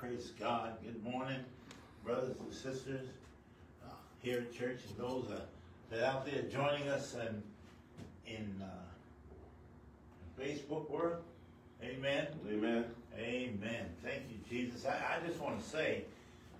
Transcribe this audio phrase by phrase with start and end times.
[0.00, 0.72] praise God.
[0.84, 1.40] Good morning,
[2.04, 3.06] brothers and sisters
[3.82, 3.88] uh,
[4.20, 5.40] here at church and those uh,
[5.90, 7.42] that out there joining us and
[8.26, 11.22] in uh, Facebook world.
[11.82, 12.26] Amen.
[12.46, 12.84] Amen.
[13.18, 13.86] Amen.
[14.04, 14.84] Thank you, Jesus.
[14.84, 16.04] I, I just want to say,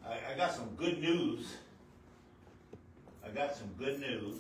[0.07, 1.57] I, I got some good news.
[3.25, 4.37] I got some good news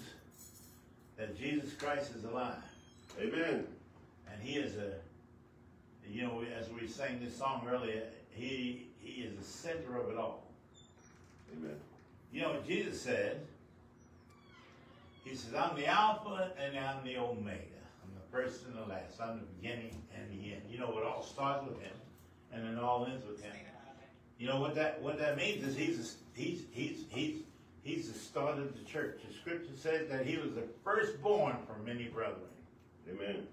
[1.18, 2.54] that Jesus Christ is alive.
[3.20, 3.66] Amen.
[4.32, 4.92] And he is a,
[6.08, 8.02] you know, as we sang this song earlier,
[8.36, 10.46] he he is the center of it all.
[11.52, 11.76] Amen.
[12.32, 13.40] You know what Jesus said?
[15.24, 17.82] He says, I'm the Alpha and I'm the Omega.
[18.04, 19.20] I'm the first and the last.
[19.20, 20.62] I'm the beginning and the end.
[20.70, 21.96] You know, it all starts with him
[22.52, 23.52] and it all ends with him.
[24.38, 27.36] You know what that what that means is he's he's he's he's
[27.82, 29.20] he's the start of the church.
[29.26, 32.42] The scripture says that he was the firstborn from many brethren.
[33.08, 33.46] Amen.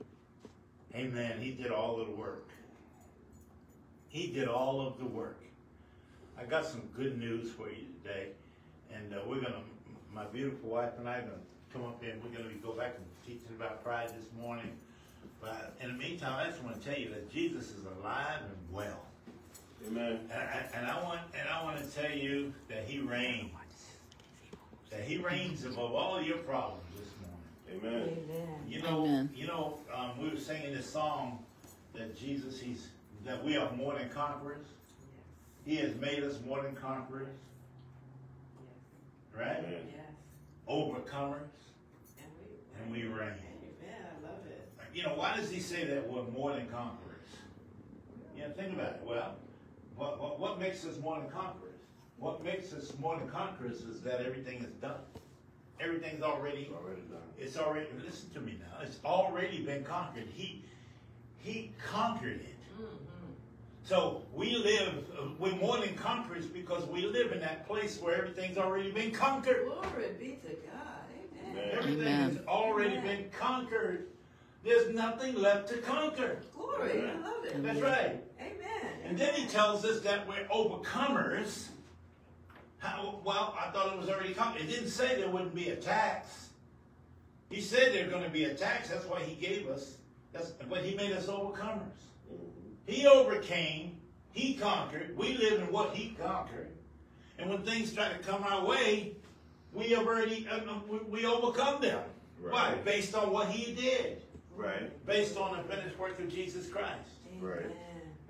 [0.94, 1.40] Amen.
[1.40, 2.50] He did all of the work.
[4.14, 5.40] He did all of the work.
[6.40, 8.28] I got some good news for you today,
[8.94, 9.64] and uh, we're gonna.
[10.14, 11.34] My beautiful wife and I are gonna
[11.74, 14.70] come up here, and we're gonna be, go back and teaching about pride this morning.
[15.42, 18.56] But in the meantime, I just want to tell you that Jesus is alive and
[18.72, 19.02] well,
[19.88, 20.20] Amen.
[20.32, 23.50] and I, and I want and I want to tell you that He reigns.
[24.92, 28.06] That He reigns above all your problems this morning.
[28.06, 28.26] Amen.
[28.30, 28.48] Amen.
[28.70, 29.30] You know, Amen.
[29.36, 31.44] you know, um, we were singing this song
[31.96, 32.90] that Jesus, he's
[33.26, 34.66] that we are more than conquerors.
[35.66, 37.36] He has made us more than conquerors,
[39.38, 39.64] right?
[39.64, 39.82] Yes.
[40.70, 41.48] Overcomers,
[42.20, 42.82] And we.
[42.82, 43.30] and we reign.
[43.30, 44.06] Amen.
[44.22, 44.70] I love it.
[44.94, 47.28] You know, why does he say that we're more than conquerors?
[48.36, 49.02] You know, think about it.
[49.06, 49.36] Well,
[49.96, 51.80] what, what, what makes us more than conquerors?
[52.18, 55.00] What makes us more than conquerors is that everything is done.
[55.80, 57.22] Everything's already It's already done.
[57.38, 60.28] It's already, listen to me now, it's already been conquered.
[60.34, 60.64] He,
[61.40, 62.56] he conquered it.
[62.80, 62.96] Mm-hmm.
[63.84, 68.16] So we live, uh, we're more than conquerors because we live in that place where
[68.16, 69.66] everything's already been conquered.
[69.66, 71.04] Glory be to God.
[71.44, 71.52] Amen.
[71.52, 71.78] Amen.
[71.78, 72.30] Everything Amen.
[72.30, 74.08] has already been conquered.
[74.64, 76.40] There's nothing left to conquer.
[76.56, 77.10] Glory.
[77.10, 77.62] I love it.
[77.62, 78.24] That's right.
[78.40, 78.92] Amen.
[79.04, 81.68] And then he tells us that we're overcomers.
[82.78, 84.62] How, well, I thought it was already conquered.
[84.62, 86.50] It didn't say there wouldn't be attacks.
[87.50, 88.90] He said there are going to be attacks.
[88.90, 89.98] That's why he gave us.
[90.32, 92.13] That's but he made us overcomers.
[92.86, 93.98] He overcame.
[94.32, 95.16] He conquered.
[95.18, 96.70] We live in what he conquered.
[97.38, 99.14] And when things try to come our way,
[99.74, 102.04] we have already uh, uh, we, we overcome them.
[102.42, 102.76] Why?
[102.84, 104.22] Based on what he did.
[104.56, 105.06] Right.
[105.06, 107.10] Based on the finished work of Jesus Christ.
[107.40, 107.72] Right.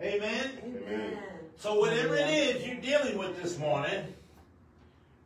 [0.01, 0.51] Amen.
[0.63, 1.17] Amen.
[1.57, 4.13] So whatever it is you're dealing with this morning,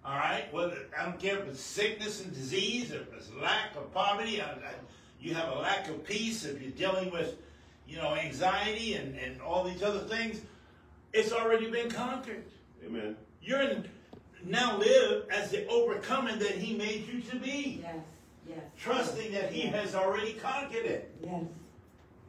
[0.06, 3.94] all right, whether I don't care if it's sickness and disease, if it's lack of
[3.94, 4.74] poverty, I, I,
[5.20, 7.36] you have a lack of peace, if you're dealing with,
[7.88, 10.42] you know, anxiety and, and all these other things,
[11.14, 12.44] it's already been conquered.
[12.86, 13.16] Amen.
[13.42, 13.86] You're in,
[14.46, 17.96] now live as the overcomer that He made you to be, Yes.
[18.48, 18.60] Yes.
[18.78, 21.16] trusting that He has already conquered it.
[21.24, 21.44] Yes.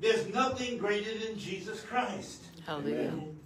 [0.00, 2.42] There's nothing greater than Jesus Christ.
[2.64, 3.08] Hallelujah.
[3.08, 3.38] Amen.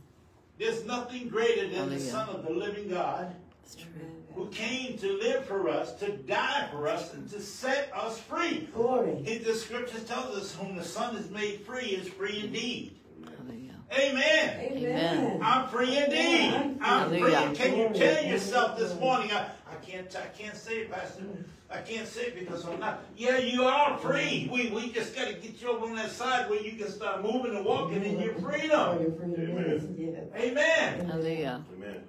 [0.58, 3.34] There's nothing greater than the Son of the living God.
[3.64, 3.90] It's true.
[4.34, 8.68] Who came to live for us, to die for us, and to set us free.
[8.74, 9.22] Glory.
[9.26, 12.98] It- The scriptures tells us, whom the Son has made free is free indeed.
[13.36, 13.74] Hallelujah.
[13.92, 14.72] Amen.
[14.72, 15.40] Amen.
[15.42, 16.78] I'm free indeed.
[16.80, 17.18] I'm free.
[17.20, 17.54] Hallelujah.
[17.54, 21.22] Can you tell yourself this morning, I, I can't I can't say it, Pastor.
[21.22, 21.42] Mm-hmm.
[21.70, 23.02] I can't say it because I'm not.
[23.16, 24.48] Yeah, you are free.
[24.52, 27.56] We we just gotta get you over on that side where you can start moving
[27.56, 29.00] and walking in your freedom.
[29.02, 29.40] your freedom.
[29.40, 29.94] Amen.
[29.98, 30.42] Yes.
[30.44, 31.06] Amen.
[31.06, 31.64] Hallelujah.
[31.76, 32.02] Amen.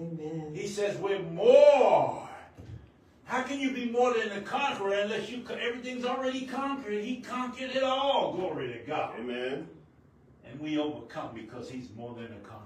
[0.00, 0.52] Amen.
[0.54, 2.28] He says we're more.
[3.24, 7.02] How can you be more than a conqueror unless you everything's already conquered?
[7.04, 8.34] He conquered it all.
[8.34, 9.14] Glory to God.
[9.18, 9.68] Amen.
[10.48, 12.64] And we overcome because He's more than a conqueror.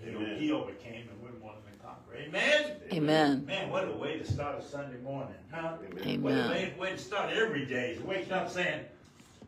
[0.00, 0.38] And he, Amen.
[0.38, 2.16] he overcame, and we're more than a conqueror.
[2.18, 2.76] Amen.
[2.92, 3.46] Amen.
[3.46, 5.72] Man, what a way to start a Sunday morning, huh?
[5.90, 6.22] Amen.
[6.22, 7.92] What a way, way to start every day.
[7.92, 8.84] Is waking up saying,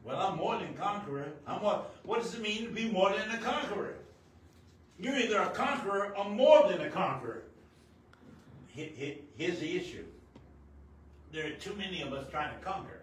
[0.03, 1.32] "Well, I'm more than conqueror.
[1.47, 3.94] I'm more." What does it mean to be more than a conqueror?
[4.99, 7.43] You're either a conqueror or more than a conqueror.
[8.69, 10.04] He- he- Here's the issue.
[11.33, 13.01] There are too many of us trying to conquer.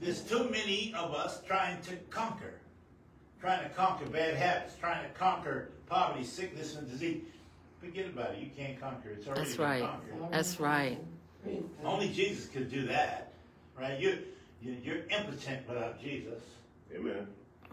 [0.00, 2.54] There's too many of us trying to conquer.
[3.40, 7.22] Trying to conquer bad habits, trying to conquer poverty, sickness, and disease.
[7.80, 8.40] Forget about it.
[8.40, 9.10] You can't conquer.
[9.10, 9.82] It's already That's right.
[9.82, 10.30] conquered.
[10.32, 10.98] That's right.
[11.84, 13.32] Only Jesus could do that,
[13.78, 13.98] right?
[13.98, 14.18] You,
[14.60, 16.42] you you're impotent without Jesus,
[16.94, 17.26] Amen.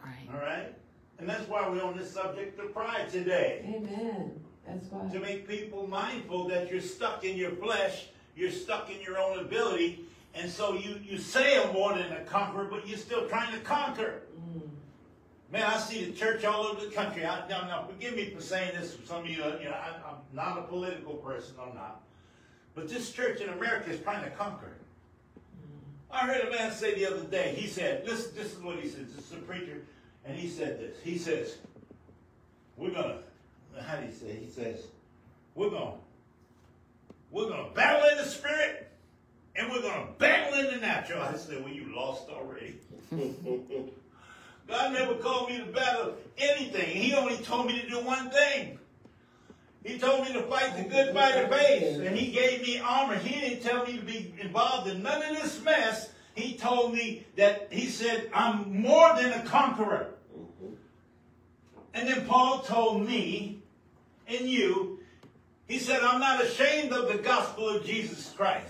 [0.06, 0.34] Right.
[0.34, 0.74] all right?
[1.20, 3.66] And that's why we're on this subject of pride today.
[3.68, 4.40] Amen.
[4.68, 5.08] That's why.
[5.10, 9.40] To make people mindful that you're stuck in your flesh, you're stuck in your own
[9.40, 13.54] ability, and so you you say I'm more than a conqueror, but you're still trying
[13.54, 14.24] to conquer.
[14.38, 14.62] Mm.
[15.52, 17.26] Man, I see the church all over the country.
[17.26, 18.98] I, now, now, forgive me for saying this.
[19.06, 21.56] Some of you, you know, I, I'm not a political person.
[21.62, 22.02] I'm not.
[22.74, 24.74] But this church in America is trying to conquer.
[26.12, 27.56] I heard a man say the other day.
[27.58, 29.08] He said, "Listen, this is what he says.
[29.16, 29.82] This is a preacher,
[30.26, 30.98] and he said this.
[31.04, 31.58] He says,
[32.78, 33.20] "We're gonna."
[33.80, 34.34] How do you say?
[34.36, 34.86] He says,
[35.54, 35.96] "We're gonna,
[37.32, 38.90] we're gonna battle in the spirit,
[39.56, 42.76] and we're gonna battle in the natural." I said, "Well, you lost already."
[44.68, 46.96] God never called me to battle anything.
[46.96, 48.80] He only told me to do one thing.
[49.84, 53.16] He told me to fight the good fight of faith, and he gave me armor.
[53.16, 56.10] He didn't tell me to be involved in none of this mess.
[56.34, 60.15] He told me that he said, I'm more than a conqueror.
[61.96, 63.62] And then Paul told me
[64.28, 65.00] and you,
[65.66, 68.68] he said, I'm not ashamed of the gospel of Jesus Christ.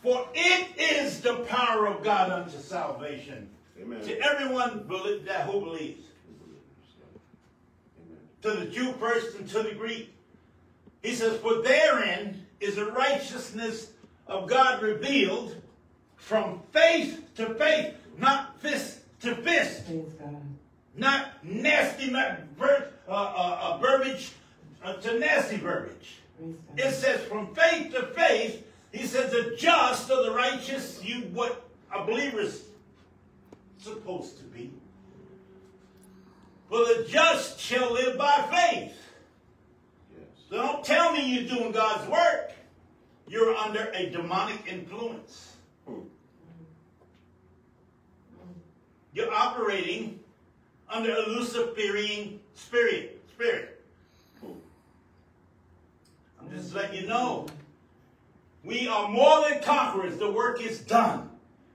[0.00, 3.50] For it is the power of God unto salvation
[3.82, 4.00] Amen.
[4.02, 4.86] to everyone
[5.24, 6.04] that who believes.
[8.42, 10.14] To the Jew first and to the Greek.
[11.02, 13.90] He says, For therein is the righteousness
[14.28, 15.56] of God revealed
[16.14, 20.45] from faith to faith, not fist to fist, Praise God.
[20.96, 24.32] Not nasty not ver- uh, uh, uh, verbiage
[24.82, 26.16] uh, to nasty verbiage.
[26.76, 31.68] It says from faith to faith, he says the just or the righteous, you what
[31.94, 32.64] a believer is
[33.78, 34.70] supposed to be.
[36.68, 38.92] For the just shall live by faith.
[40.12, 40.28] Yes.
[40.50, 42.52] So don't tell me you're doing God's work.
[43.28, 45.56] You're under a demonic influence.
[45.86, 46.00] Hmm.
[49.12, 50.20] You're operating
[50.88, 53.22] under a Luciferian spirit.
[53.34, 53.82] Spirit.
[56.40, 57.46] I'm just letting you know.
[58.64, 60.16] We are more than conquerors.
[60.18, 61.30] The work is done.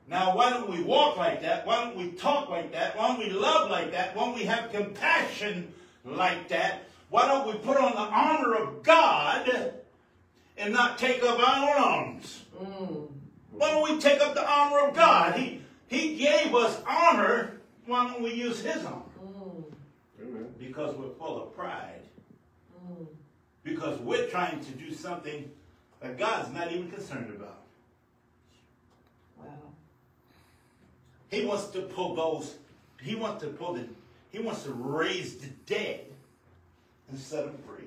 [0.10, 1.66] Now, why don't we walk like that?
[1.66, 2.98] Why don't we talk like that?
[2.98, 4.16] Why don't we love like that?
[4.16, 5.74] Why don't we have compassion
[6.04, 6.84] like that?
[7.10, 9.74] Why don't we put on the armor of God
[10.58, 12.44] and not take up our own arms?
[12.62, 13.08] Mm.
[13.52, 15.38] Why don't we take up the armor of God?
[15.38, 17.61] He, he gave us armor.
[17.86, 19.02] Why don't we use his armor?
[19.24, 19.64] Mm.
[20.60, 22.02] Because we're full of pride.
[22.88, 23.08] Mm.
[23.64, 25.50] Because we're trying to do something
[26.00, 27.62] that God's not even concerned about.
[29.38, 29.46] Wow.
[31.30, 32.56] He wants to pull those,
[33.02, 33.86] he wants to pull the,
[34.32, 36.06] he wants to raise the dead
[37.10, 37.86] and set them free.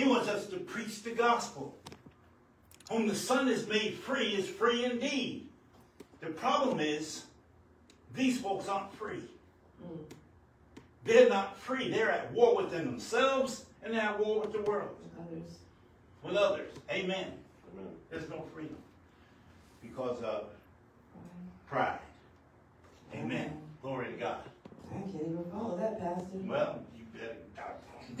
[0.00, 1.76] He wants us to preach the gospel.
[2.90, 5.46] Whom the Son is made free is free indeed.
[6.20, 7.24] The problem is,
[8.14, 9.22] these folks aren't free.
[9.84, 9.98] Mm.
[11.04, 11.90] They're not free.
[11.90, 15.58] They're at war within themselves and they're at war with the world, Others.
[16.22, 16.72] with others.
[16.90, 17.32] Amen.
[17.74, 17.92] Amen.
[18.10, 18.76] There's no freedom
[19.82, 20.46] because of
[21.68, 21.98] Pride.
[23.12, 23.20] pride.
[23.22, 23.52] Amen.
[23.82, 24.40] Glory to God.
[24.90, 26.26] I can't even follow that, Pastor.
[26.32, 26.99] Well, you better.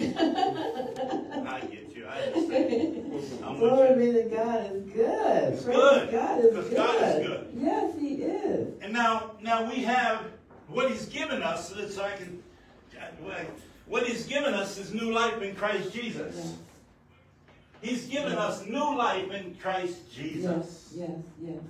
[0.00, 2.06] I get you.
[2.06, 3.12] I understand.
[3.44, 5.52] I'm Glory be to God is good.
[5.52, 6.76] It's Praise good, God is good.
[6.76, 7.52] God is good.
[7.56, 8.82] Yes, He is.
[8.82, 10.24] And now, now we have
[10.68, 12.42] what He's given us, so that I can.
[13.86, 16.36] What He's given us is new life in Christ Jesus.
[16.36, 16.54] Yes.
[17.82, 20.92] He's given us new life in Christ Jesus.
[20.94, 21.08] Yes.
[21.10, 21.20] Yes.
[21.42, 21.62] Yes.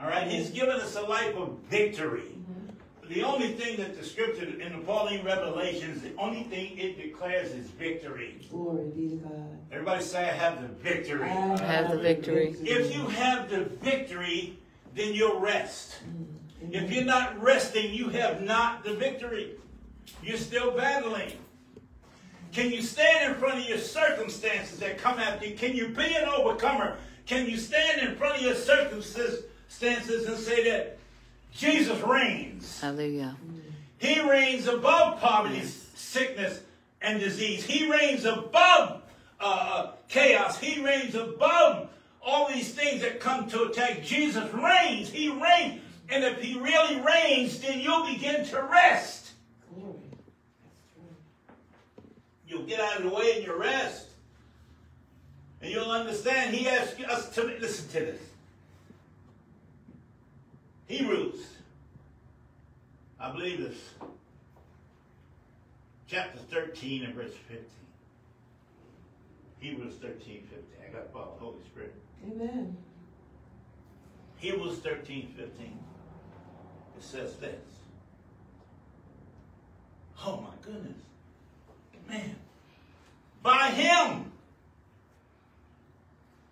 [0.00, 2.22] All right, He's given us a life of victory.
[2.32, 2.63] Mhm.
[3.08, 7.52] The only thing that the Scripture in the Pauline Revelations, the only thing it declares
[7.52, 8.46] is victory.
[8.50, 9.58] Glory be to God.
[9.70, 12.56] Everybody say, "I have the victory." I Have the victory.
[12.62, 14.58] If you have the victory,
[14.94, 15.96] then you'll rest.
[16.06, 16.72] Mm.
[16.72, 19.50] If you're not resting, you have not the victory.
[20.22, 21.32] You're still battling.
[22.52, 25.56] Can you stand in front of your circumstances that come after you?
[25.56, 26.96] Can you be an overcomer?
[27.26, 29.44] Can you stand in front of your circumstances
[30.26, 30.98] and say that
[31.54, 32.80] Jesus reigns?
[32.80, 33.36] Hallelujah.
[33.98, 36.60] He reigns above poverty, sickness,
[37.00, 37.64] and disease.
[37.64, 39.02] He reigns above
[39.40, 40.58] uh, uh, chaos.
[40.58, 41.88] He reigns above
[42.20, 44.02] all these things that come to attack.
[44.02, 45.10] Jesus reigns.
[45.10, 45.80] He reigns.
[46.08, 49.30] And if he really reigns, then you'll begin to rest.
[49.74, 49.94] Glory.
[50.62, 51.04] That's true.
[52.48, 54.08] You'll get out of the way and you'll rest.
[55.62, 58.20] And you'll understand he asked us to listen to this.
[60.86, 61.46] Hebrews,
[63.18, 63.80] I believe it's
[66.06, 67.64] chapter 13 and verse 15.
[69.60, 70.42] Hebrews 13, 15.
[70.86, 71.94] I got follow the Holy Spirit.
[72.26, 72.76] Amen.
[74.36, 75.78] Hebrews 13, 15.
[76.98, 77.54] It says this.
[80.22, 80.98] Oh my goodness.
[82.06, 82.36] Man.
[83.42, 84.32] By him.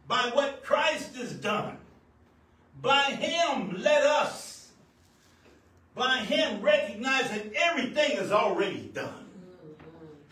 [0.08, 1.76] By what Christ has done.
[2.80, 4.70] By him, let us,
[5.94, 9.26] by him, recognizing everything is already done.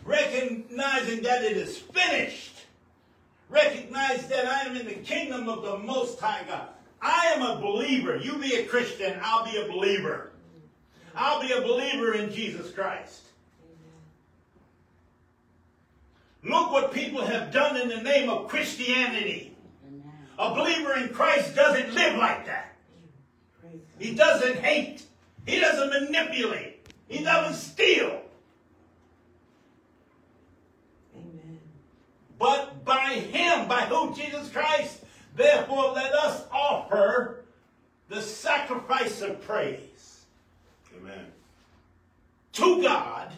[0.03, 2.55] Recognizing that it is finished.
[3.49, 6.69] Recognize that I am in the kingdom of the Most High God.
[7.01, 8.17] I am a believer.
[8.17, 10.31] You be a Christian, I'll be a believer.
[11.15, 13.21] I'll be a believer in Jesus Christ.
[16.43, 19.50] Look what people have done in the name of Christianity.
[20.39, 22.75] A believer in Christ doesn't live like that.
[23.99, 25.03] He doesn't hate.
[25.45, 26.87] He doesn't manipulate.
[27.07, 28.21] He doesn't steal.
[31.15, 31.59] Amen.
[32.39, 34.15] But by him, by who?
[34.15, 35.03] Jesus Christ.
[35.35, 37.43] Therefore, let us offer
[38.09, 40.25] the sacrifice of praise
[40.97, 41.27] Amen.
[42.53, 43.31] to God.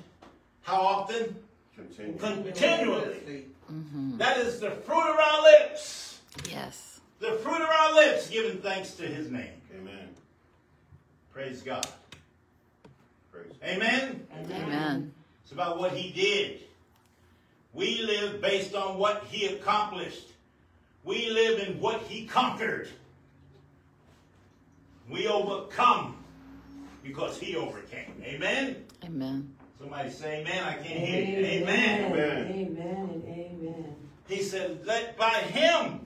[0.62, 1.36] How often?
[1.76, 2.18] Continue.
[2.18, 3.46] Continually.
[3.72, 4.18] Mm-hmm.
[4.18, 6.13] That is the fruit of our lips.
[6.50, 7.00] Yes.
[7.20, 9.62] The fruit of our lips, giving thanks to his name.
[9.76, 10.10] Amen.
[11.32, 11.88] Praise God.
[13.32, 13.54] Praise.
[13.64, 14.28] Amen.
[14.36, 15.14] Amen.
[15.44, 16.62] It's about what he did.
[17.74, 20.28] We live based on what he accomplished.
[21.04, 22.88] We live in what he conquered.
[25.10, 26.18] We overcome
[27.04, 28.22] because he overcame.
[28.24, 28.86] Amen.
[29.04, 29.54] Amen.
[29.80, 30.64] Somebody say amen.
[30.64, 31.46] I can't hear you.
[31.46, 32.12] Amen.
[32.12, 32.48] Amen.
[32.48, 33.96] Amen amen.
[34.28, 36.03] He said, let by him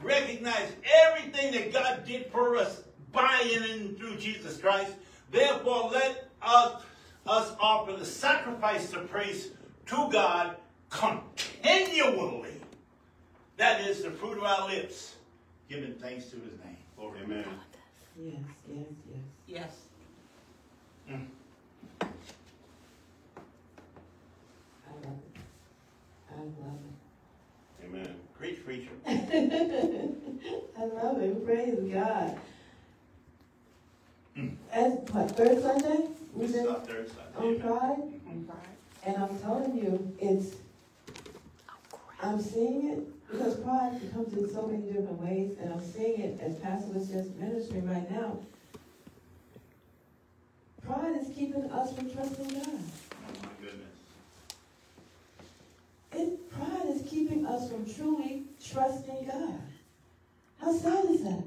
[0.00, 0.72] recognize
[1.06, 4.92] everything that God did for us by and in through Jesus Christ.
[5.30, 6.82] Therefore, let us,
[7.26, 9.50] us offer the sacrifice of praise
[9.86, 10.56] to God
[10.90, 12.60] continually.
[13.56, 15.16] That is the fruit of our lips,
[15.68, 16.76] giving thanks to his name.
[16.96, 17.44] Glory to Amen.
[18.16, 18.34] Yes,
[18.68, 19.20] yes, yes.
[19.46, 19.72] Yes.
[21.10, 21.26] Mm.
[22.00, 22.04] I
[24.94, 25.40] love it.
[26.30, 26.87] I love it.
[28.68, 28.88] Amen.
[28.88, 30.08] Preach, preacher.
[30.78, 31.44] I love it.
[31.44, 32.38] Praise God.
[34.72, 36.08] As what, third Sunday?
[36.34, 37.58] We This is did our third on Sunday.
[37.60, 37.98] Pride?
[38.28, 38.50] Mhm.
[39.06, 40.56] And I'm telling you, it's,
[42.22, 46.40] I'm seeing it because pride comes in so many different ways, and I'm seeing it
[46.40, 48.38] as Pastor was just ministering right now.
[50.86, 52.66] Pride is keeping us from trusting God.
[52.68, 53.87] Oh my goodness.
[56.18, 59.60] It, pride is keeping us from truly trusting God.
[60.60, 61.44] How sad is that?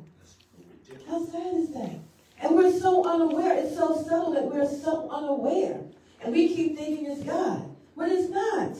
[1.07, 1.91] How sad is that?
[2.39, 3.57] And we're so unaware.
[3.57, 5.81] It's so subtle that we're so unaware.
[6.21, 7.69] And we keep thinking it's God.
[7.97, 8.77] But it's not.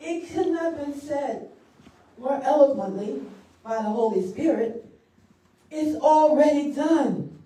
[0.00, 1.48] It could not have been said
[2.18, 3.22] more eloquently
[3.64, 4.84] by the Holy Spirit.
[5.70, 7.42] It's already done.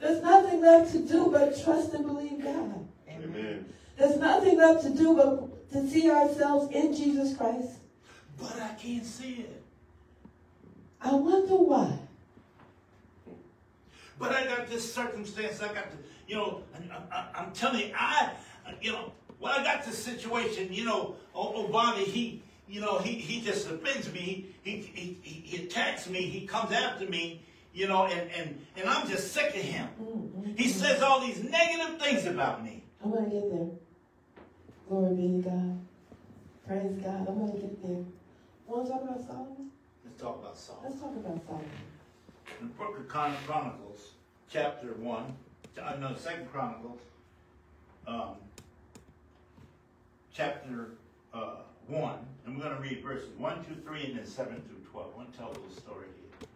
[0.00, 2.86] There's nothing left to do but trust and believe God.
[3.24, 3.72] Amen.
[3.96, 7.78] There's nothing left to do but to see ourselves in Jesus Christ.
[8.38, 9.62] But I can't see it.
[11.00, 11.98] I wonder why.
[14.18, 15.60] But I got this circumstance.
[15.60, 18.30] I got to, you know, I, I, uh, uh, I'm telling you, I,
[18.66, 23.12] uh, you know, when I got this situation, you know, Obama, he, you know, he,
[23.12, 24.46] he just offends me.
[24.62, 26.22] He, he, he, he attacks me.
[26.22, 27.42] He comes after me,
[27.74, 29.88] you know, and, and, and I'm just sick of him.
[30.00, 30.54] Mm-hmm.
[30.56, 32.83] He says all these negative things about me.
[33.04, 33.68] I'm gonna get there.
[34.88, 35.78] Glory be to God.
[36.66, 37.28] Praise God.
[37.28, 38.04] I'm gonna get there.
[38.66, 39.70] Want to talk about Solomon?
[40.04, 40.80] Let's talk about Saul.
[40.82, 41.68] Let's talk about Solomon.
[42.60, 44.12] In the book of Chronicles,
[44.50, 45.36] chapter 1,
[45.82, 47.00] uh, no, Second Chronicles,
[48.06, 48.36] um,
[50.32, 50.92] chapter
[51.34, 51.56] uh,
[51.88, 55.10] 1, and we're going to read verses 1, 2, 3, and then 7 through 12.
[55.12, 56.48] I want to tell a little story here.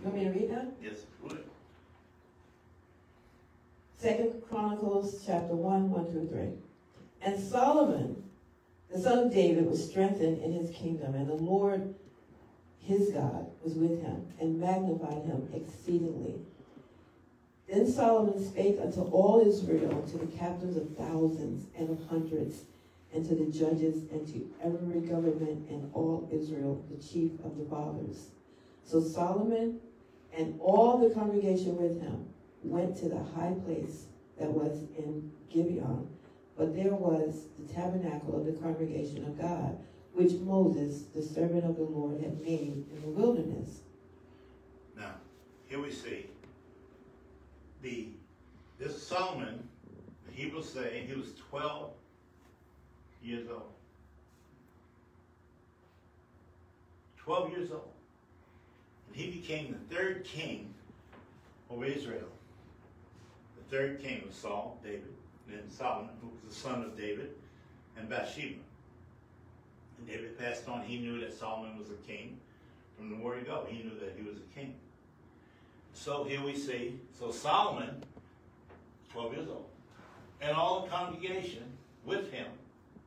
[0.00, 0.72] You want me to read that?
[0.82, 1.44] Yes, good.
[3.98, 6.52] Second Chronicles chapter one, one through three.
[7.20, 8.22] And Solomon,
[8.92, 11.96] the son of David, was strengthened in his kingdom, and the Lord
[12.78, 16.36] his God was with him, and magnified him exceedingly.
[17.68, 22.62] Then Solomon spake unto all Israel, to the captains of thousands and of hundreds,
[23.12, 27.64] and to the judges, and to every government in all Israel, the chief of the
[27.64, 28.28] fathers.
[28.84, 29.80] So Solomon
[30.32, 32.28] and all the congregation with him
[32.62, 34.06] went to the high place
[34.38, 36.08] that was in Gibeon,
[36.56, 39.78] but there was the tabernacle of the congregation of God,
[40.12, 43.80] which Moses, the servant of the Lord, had made in the wilderness.
[44.96, 45.14] Now,
[45.68, 46.26] here we see
[47.82, 48.08] the
[48.78, 49.68] this Solomon,
[50.26, 51.90] the Hebrews say he was 12
[53.22, 53.72] years old.
[57.16, 57.90] 12 years old.
[59.08, 60.72] And he became the third king
[61.68, 62.28] over Israel.
[63.70, 65.12] Third king was Saul, David,
[65.46, 67.30] then Solomon, who was the son of David,
[67.98, 68.60] and Bathsheba.
[69.98, 70.82] And David passed on.
[70.82, 72.38] He knew that Solomon was a king.
[72.96, 74.74] From the word go, he knew that he was a king.
[75.92, 78.02] So here we see, so Solomon,
[79.12, 79.66] 12 years old,
[80.40, 81.64] and all the congregation
[82.04, 82.46] with him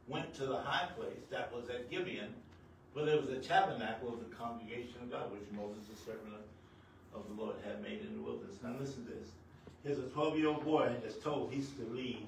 [0.08, 2.34] went to the high place that was at Gibeon,
[2.94, 6.34] where there was a tabernacle of the congregation of God, which Moses, the servant
[7.16, 8.58] of the Lord, had made in the wilderness.
[8.62, 9.30] Now listen to this.
[9.84, 12.26] Here's a 12 year old boy that's told he's to lead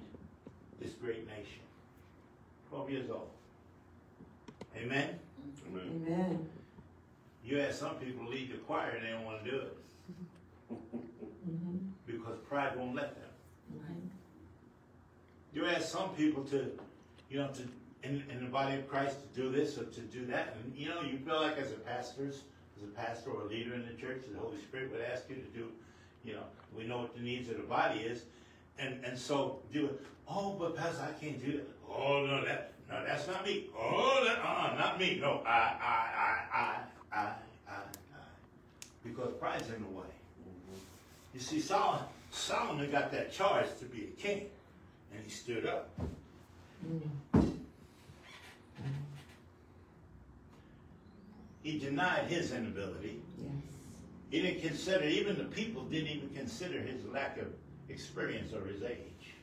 [0.82, 1.62] this great nation.
[2.70, 3.30] 12 years old.
[4.76, 5.20] Amen?
[5.70, 6.04] Amen.
[6.08, 6.50] Amen.
[7.46, 9.78] You ask some people to lead the choir and they don't want to do it
[11.48, 11.92] Mhm.
[12.08, 13.30] because pride won't let them.
[15.54, 16.76] You ask some people to,
[17.30, 17.62] you know, to
[18.02, 20.90] in, in the body of Christ to do this or to do that, and you
[20.90, 23.94] know, you feel like as a pastor, as a pastor or a leader in the
[23.94, 25.72] church, the Holy Spirit would ask you to do,
[26.24, 26.44] you know,
[26.76, 28.24] we know what the needs of the body is,
[28.80, 30.02] and and so do it.
[30.28, 31.68] Oh, but pastor, I can't do that.
[31.90, 33.70] Oh no, that no, that's not me.
[33.78, 35.20] Oh, that uh, not me.
[35.22, 37.82] No, I, I, I, I, I, I, I,
[39.04, 40.06] because pride's in the way.
[41.34, 44.46] You see, Solomon, Solomon got that charge to be a king,
[45.14, 45.90] and he stood up.
[51.64, 53.22] He denied his inability.
[53.38, 53.50] Yes.
[54.34, 57.50] He didn't consider, even the people didn't even consider his lack of
[57.88, 59.36] experience or his age.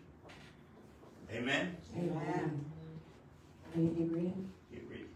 [1.32, 1.76] Amen?
[1.96, 2.64] Amen.
[3.72, 4.50] Can you keep reading?
[4.72, 5.06] You read.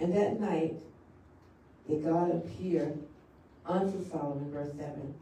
[0.00, 0.74] And that night
[1.88, 2.94] did God appear
[3.66, 5.14] unto Solomon, verse 7.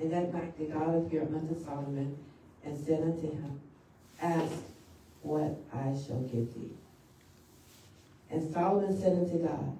[0.00, 2.18] And that night did God appear unto Solomon
[2.64, 3.60] and said unto him,
[4.20, 4.56] Ask
[5.22, 6.72] what I shall give thee.
[8.28, 9.76] And Solomon said unto God,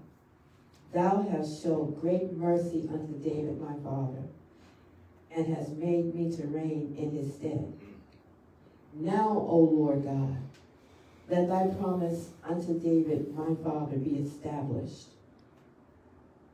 [0.93, 4.25] Thou hast showed great mercy unto David my father,
[5.31, 7.73] and hast made me to reign in his stead.
[8.95, 10.37] Now, O Lord God,
[11.29, 15.11] let thy promise unto David my father be established.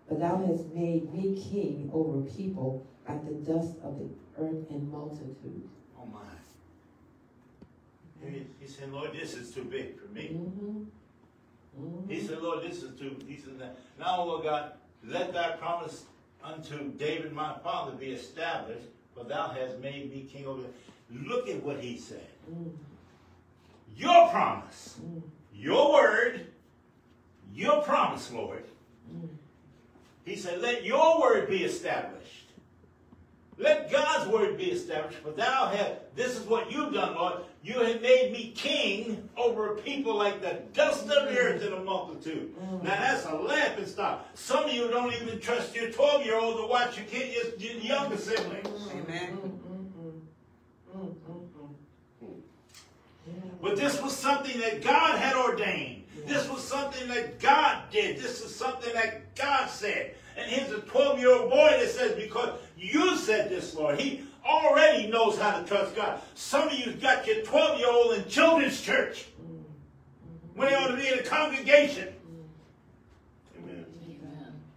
[0.07, 4.08] For thou hast made me king over people like the dust of the
[4.39, 5.69] earth in multitude.
[5.99, 6.21] Oh my.
[8.23, 10.28] He, he said, Lord, this is too big for me.
[10.34, 10.87] Mhm.
[12.08, 13.52] He said, Lord, this is too, he said,
[13.99, 14.73] now, Lord God,
[15.04, 16.04] let thy promise
[16.43, 20.62] unto David my father be established, for thou hast made me king over.
[21.10, 22.26] Look at what he said.
[22.50, 22.71] Mm,
[23.97, 25.21] Your promise, mm,
[25.54, 26.47] your word,
[27.54, 28.65] your promise, Lord.
[29.15, 29.28] mm.
[30.25, 32.46] He said, let your word be established.
[33.58, 37.42] Let God's word be established, for thou hast, this is what you've done, Lord.
[37.62, 41.73] You have made me king over a people like the dust of the earth in
[41.73, 42.54] a multitude.
[42.58, 42.82] Mm.
[42.82, 44.28] Now that's a laughing stock.
[44.34, 47.73] Some of you don't even trust your 12 year old to watch your kid, your,
[47.73, 48.69] your younger siblings.
[48.92, 49.38] Amen.
[49.38, 49.86] Mm, mm,
[50.95, 51.06] mm.
[51.06, 52.36] Mm, mm, mm.
[53.26, 53.32] Yeah.
[53.62, 56.04] But this was something that God had ordained.
[56.26, 58.19] This was something that God did.
[58.19, 60.14] This is something that God said.
[60.37, 63.99] And here's a 12 year old boy that says, Because you said this, Lord.
[63.99, 66.21] He already knows how to trust God.
[66.35, 69.27] Some of you got your 12 year old in children's church
[70.55, 72.09] when they ought to be in a congregation
[73.59, 73.87] Amen.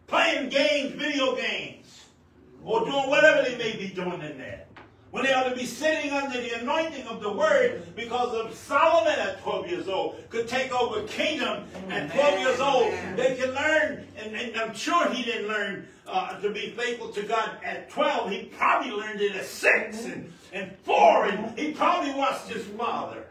[0.07, 2.05] playing games, video games,
[2.63, 4.65] or doing whatever they may be doing in there.
[5.11, 9.17] When they ought to be sitting under the anointing of the word because of Solomon
[9.17, 12.91] at 12 years old could take over kingdom at 12 years old.
[13.15, 17.23] They can learn, and, and I'm sure he didn't learn uh, to be faithful to
[17.23, 18.29] God at 12.
[18.29, 23.25] He probably learned it at 6 and, and 4, and he probably watched his father.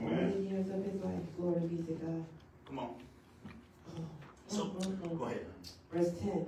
[0.00, 0.48] All Amen.
[0.50, 2.24] years of his life, glory be to God.
[2.66, 2.94] Come on.
[3.98, 4.04] Oh.
[4.48, 5.18] So, mm, mm.
[5.18, 5.44] go ahead.
[5.92, 6.46] Verse 10.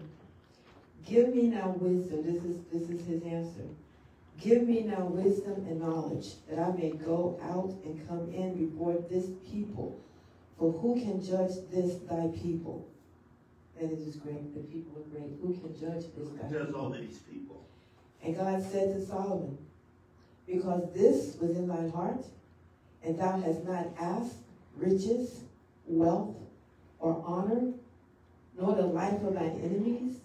[1.06, 2.24] Give me now wisdom.
[2.24, 3.68] This is this is his answer.
[4.44, 8.92] Give me now wisdom and knowledge, that I may go out and come in before
[9.10, 9.98] this people.
[10.58, 12.86] For who can judge this thy people?
[13.80, 14.54] That it is great.
[14.54, 15.30] The people are great.
[15.40, 16.80] Who can judge this thy There's people?
[16.82, 17.64] all these people.
[18.22, 19.56] And God said to Solomon,
[20.46, 22.26] Because this was in thy heart,
[23.02, 24.36] and thou hast not asked
[24.76, 25.40] riches,
[25.86, 26.36] wealth,
[26.98, 27.72] or honor,
[28.60, 30.18] nor the life of thine enemies,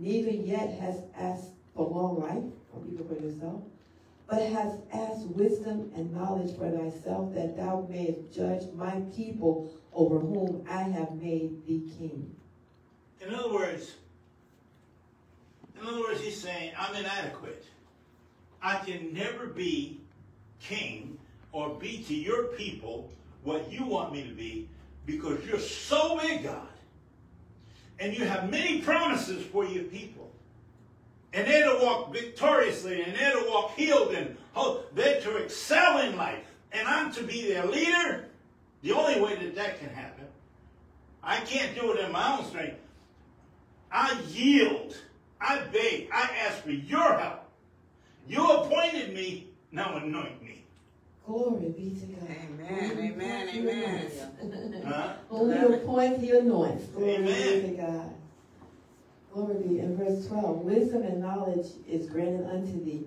[0.00, 3.62] neither yet hast asked for long life, or even for yourself,
[4.28, 10.18] but hast asked wisdom and knowledge for thyself, that thou mayest judge my people over
[10.18, 12.34] whom I have made thee king.
[13.20, 13.94] In other words,
[15.80, 17.64] in other words, he's saying, I'm inadequate.
[18.62, 20.00] I can never be
[20.60, 21.18] king
[21.52, 23.10] or be to your people
[23.42, 24.68] what you want me to be
[25.06, 26.68] because you're so big, God.
[27.98, 30.19] And you have many promises for your people.
[31.32, 35.98] And they're to walk victoriously and they're to walk healed and ho- they're to excel
[35.98, 36.44] in life.
[36.72, 38.26] And I'm to be their leader
[38.82, 40.24] The only way that that can happen,
[41.22, 42.78] I can't do it in my own strength.
[43.92, 44.96] I yield.
[45.40, 46.08] I beg.
[46.12, 47.44] I ask for your help.
[48.26, 50.64] You appointed me, now anoint me.
[51.26, 52.36] Glory be to God.
[52.60, 54.10] Amen, amen, amen.
[54.40, 54.86] anoints.
[54.86, 55.12] Huh?
[55.30, 56.86] Only appoint, he anoints.
[56.86, 58.14] Glory be to God.
[59.32, 59.78] Glory be.
[59.78, 63.04] In verse 12, wisdom and knowledge is granted unto thee,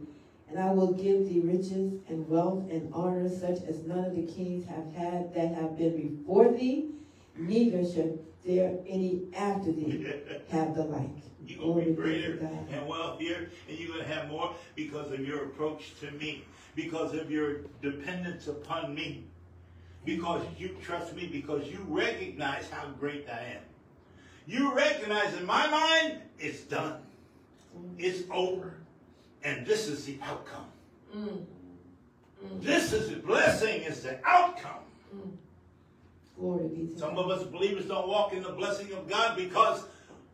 [0.50, 4.24] and I will give thee riches and wealth and honor such as none of the
[4.24, 6.92] kings have had that have been before thee,
[7.36, 10.06] neither shall there any after thee
[10.50, 11.10] have the like.
[11.46, 14.30] You're going to be Glory be to greater and wealthier, and you're going to have
[14.30, 19.26] more because of your approach to me, because of your dependence upon me,
[20.06, 23.73] because you trust me, because you recognize how great I am.
[24.46, 26.98] You recognize in my mind, it's done,
[27.98, 28.76] it's over,
[29.44, 30.66] and this is the outcome.
[31.16, 31.46] Mm.
[32.60, 34.72] This is the blessing, is the outcome.
[36.38, 37.26] Glory be to Some God.
[37.26, 39.86] of us believers don't walk in the blessing of God because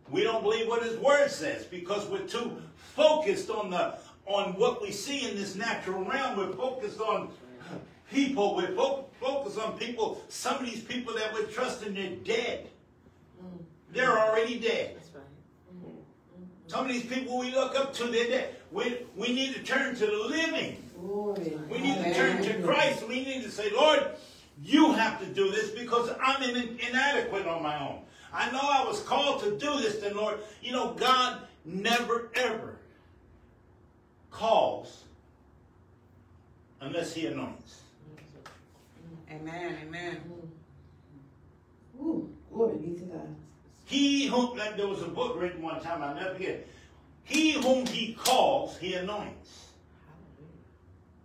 [0.10, 1.66] we don't believe what His Word says.
[1.66, 2.60] Because we're too
[2.96, 3.96] focused on the
[4.26, 6.38] on what we see in this natural realm.
[6.38, 7.30] We're focused on
[8.12, 8.56] people.
[8.56, 10.24] We're fo- focused on people.
[10.30, 12.70] Some of these people that we're trusting, they're dead.
[13.92, 14.96] They're already dead.
[14.96, 15.24] That's right.
[15.76, 15.98] Mm-hmm.
[16.68, 18.56] Some of these people we look up to, they're dead.
[18.72, 20.84] We, we need to turn to the living.
[21.00, 21.58] Glory.
[21.70, 23.08] We need to turn to Christ.
[23.08, 24.06] We need to say, Lord,
[24.64, 28.02] you have to do this because I'm in, inadequate on my own.
[28.34, 32.76] I know I was called to do this, then Lord, you know, God never ever
[34.30, 35.04] calls
[36.82, 37.82] unless he anoints.
[39.32, 40.18] Amen, amen.
[42.00, 43.36] Ooh, glory be to God.
[43.90, 46.68] He whom, like there was a book written one time, I'll never forget.
[47.24, 49.70] He whom he calls, he anoints.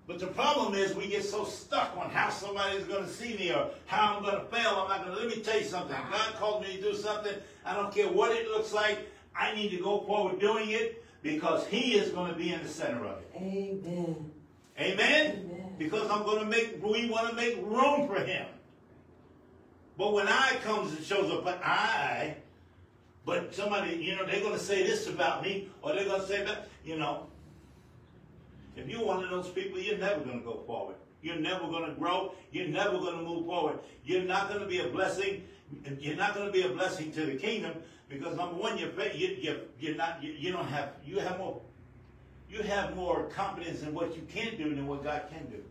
[0.07, 3.53] But the problem is we get so stuck on how somebody's going to see me
[3.53, 4.71] or how I'm going to fail.
[4.71, 5.25] I'm not going to.
[5.27, 5.95] Let me tell you something.
[6.11, 7.35] God called me to do something.
[7.67, 9.11] I don't care what it looks like.
[9.37, 12.69] I need to go forward doing it because He is going to be in the
[12.69, 13.31] center of it.
[13.37, 14.31] Amen.
[14.81, 15.51] Amen?
[15.51, 15.75] Amen.
[15.79, 18.47] Because I'm going to make, we want to make room for Him.
[19.99, 22.37] But when I comes and shows up, but I,
[23.25, 26.27] but somebody, you know, they're going to say this about me or they're going to
[26.27, 27.27] say that, you know.
[28.77, 30.97] If you're one of those people, you're never going to go forward.
[31.23, 32.35] You're never going to grow.
[32.53, 33.79] You're never going to move forward.
[34.05, 35.45] You're not going to be a blessing.
[35.99, 37.75] You're not going to be a blessing to the kingdom
[38.09, 41.61] because number one, you're you, you, you're not you, you don't have you have more
[42.51, 45.63] you have more confidence in what you can do than what God can do.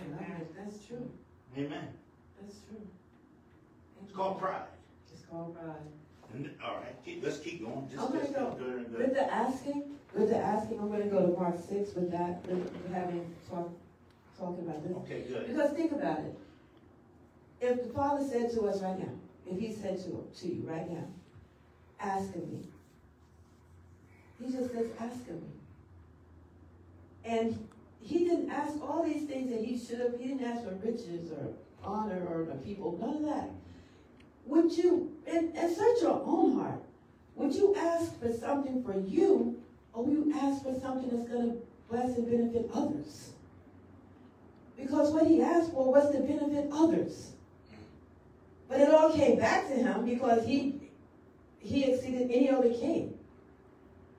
[0.00, 0.46] Amen.
[0.56, 1.10] That's true.
[1.56, 1.88] Amen.
[2.40, 2.86] That's true.
[4.04, 4.68] It's called pride.
[5.12, 5.74] It's called pride.
[6.64, 7.88] All right, keep, let's keep going.
[7.90, 8.56] Just, I'm gonna just go.
[8.58, 12.10] good and With the asking, with the asking, I'm gonna go to part six with
[12.12, 13.70] that, with having talk,
[14.38, 14.96] talking about this.
[14.98, 15.48] Okay, good.
[15.48, 16.38] Because think about it.
[17.60, 19.12] If the Father said to us right now,
[19.50, 21.04] if He said to, to you right now,
[22.00, 22.60] ask of me.
[24.40, 25.48] He just says, ask of me.
[27.24, 27.68] And
[28.00, 31.32] He didn't ask all these things that He should have, He didn't ask for riches
[31.32, 31.48] or
[31.82, 33.50] honor or the people, none of that.
[34.58, 36.82] Would you, and, and search your own heart,
[37.36, 41.54] would you ask for something for you, or will you ask for something that's gonna
[41.88, 43.30] bless and benefit others?
[44.76, 47.34] Because what he asked for was to benefit others.
[48.68, 50.80] But it all came back to him because he
[51.60, 53.16] he exceeded any other king.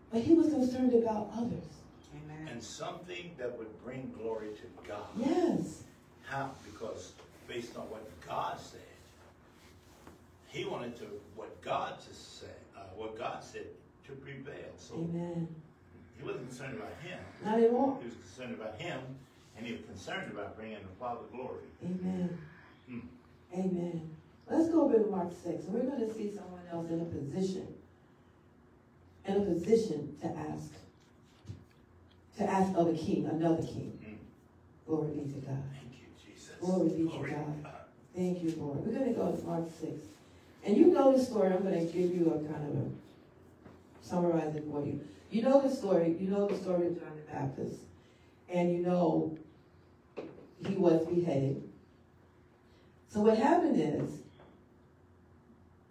[0.09, 1.67] But he was concerned about others.
[2.15, 2.47] Amen.
[2.47, 5.03] And something that would bring glory to God.
[5.17, 5.83] Yes.
[6.23, 6.51] How?
[6.63, 7.11] Because
[7.45, 8.79] based on what God said,
[10.49, 13.67] He wanted to what God to say, uh, what God said
[14.07, 14.73] to prevail.
[14.77, 15.47] So Amen.
[16.17, 17.19] He wasn't concerned about him.
[17.45, 17.99] Not at all.
[18.01, 18.99] He was concerned about him,
[19.55, 21.61] and he was concerned about bringing the Father glory.
[21.85, 22.37] Amen.
[22.89, 22.99] Hmm.
[23.53, 24.09] Amen.
[24.49, 27.05] Let's go over to Mark 6, and we're going to see someone else in a
[27.05, 27.67] position,
[29.25, 30.71] in a position to ask,
[32.37, 33.97] to ask of a king, another king.
[34.03, 34.15] Hmm.
[34.87, 35.63] Glory be to God.
[35.71, 36.55] Thank you, Jesus.
[36.59, 37.65] Glory be to Glory God.
[38.15, 38.79] Thank you, Lord.
[38.79, 39.91] We're going to go to Mark 6.
[40.65, 41.53] And you know the story.
[41.53, 44.99] I'm going to give you a kind of a, summarize it for you.
[45.31, 46.15] You know the story.
[46.19, 47.81] You know the story of John the Baptist.
[48.49, 49.37] And you know
[50.65, 51.63] he was beheaded.
[53.07, 54.19] So what happened is,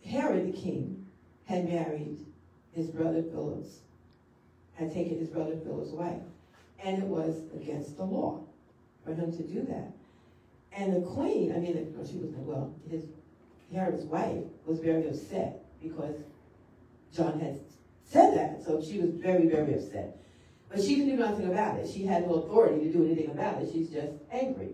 [0.05, 1.07] Herod the king
[1.47, 2.19] had married
[2.73, 3.79] his brother Philip's,
[4.75, 6.23] had taken his brother Philip's wife.
[6.85, 8.41] And it was against the law
[9.05, 9.93] for him to do that.
[10.73, 11.75] And the queen, I mean,
[12.09, 13.05] she was, well, his,
[13.73, 16.17] Herod's wife was very upset because
[17.15, 17.61] John had
[18.05, 18.65] said that.
[18.65, 20.17] So she was very, very upset.
[20.71, 21.89] But she couldn't do nothing about it.
[21.89, 23.71] She had no authority to do anything about it.
[23.73, 24.71] She's just angry.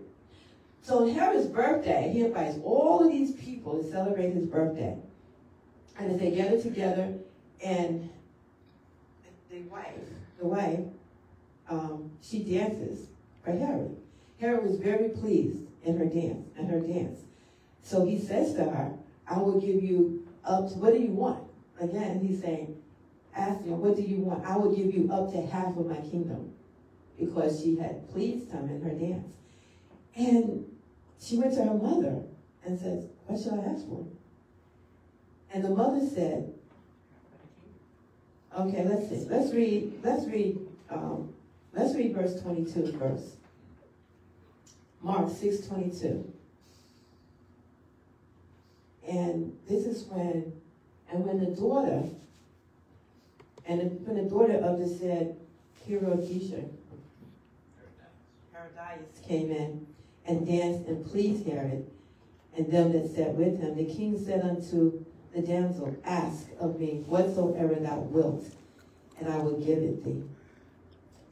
[0.81, 4.97] So on Herod's birthday, he invites all of these people to celebrate his birthday.
[5.97, 7.13] And as they gather together,
[7.63, 8.09] and
[9.49, 9.95] the wife,
[10.37, 10.79] the wife,
[11.69, 13.07] um, she dances
[13.43, 13.95] for Herod.
[14.39, 17.21] Herod was very pleased in her dance, in her dance.
[17.85, 18.93] So he says to her,
[19.27, 21.43] I will give you up to, what do you want?
[21.79, 22.75] Again, he's saying,
[23.35, 24.43] ask him, what do you want?
[24.43, 26.51] I will give you up to half of my kingdom.
[27.19, 29.33] Because she had pleased him in her dance.
[30.15, 30.65] And
[31.21, 32.23] she went to her mother
[32.65, 34.07] and says, what should I ask for?
[35.53, 36.51] And the mother said,
[38.57, 40.57] okay, let's see, let's read, let's read,
[40.89, 41.33] um,
[41.71, 43.35] let's read verse twenty-two first.
[45.03, 46.33] Mark six twenty-two.
[49.07, 50.53] And this is when,
[51.11, 52.03] and when the daughter,
[53.67, 55.37] and when the daughter of the said
[55.87, 56.67] Herodisha,
[58.51, 59.85] Herodias came in
[60.25, 61.85] and danced and pleased Herod
[62.57, 67.03] and them that sat with him, the king said unto the damsel, Ask of me
[67.05, 68.45] whatsoever thou wilt,
[69.19, 70.23] and I will give it thee.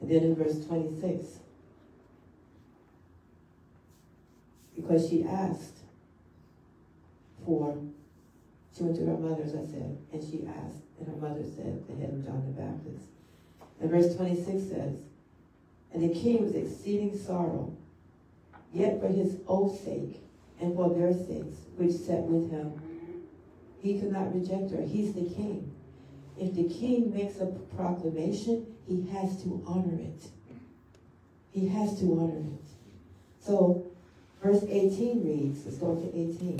[0.01, 1.39] And then in verse 26,
[4.75, 5.82] because she asked
[7.45, 7.77] for,
[8.75, 11.83] she went to her mother, as I said, and she asked, and her mother said,
[11.87, 13.09] the head of John the Baptist.
[13.79, 14.99] And verse 26 says,
[15.93, 17.75] And the king was exceeding sorrow,
[18.73, 20.21] yet for his own sake,
[20.59, 22.73] and for their sakes, which sat with him,
[23.81, 24.81] he could not reject her.
[24.81, 25.71] He's the king.
[26.37, 30.23] If the king makes a proclamation, he has to honor it.
[31.51, 32.65] He has to honor it.
[33.39, 33.85] So,
[34.41, 36.59] verse 18 reads, let's go to 18.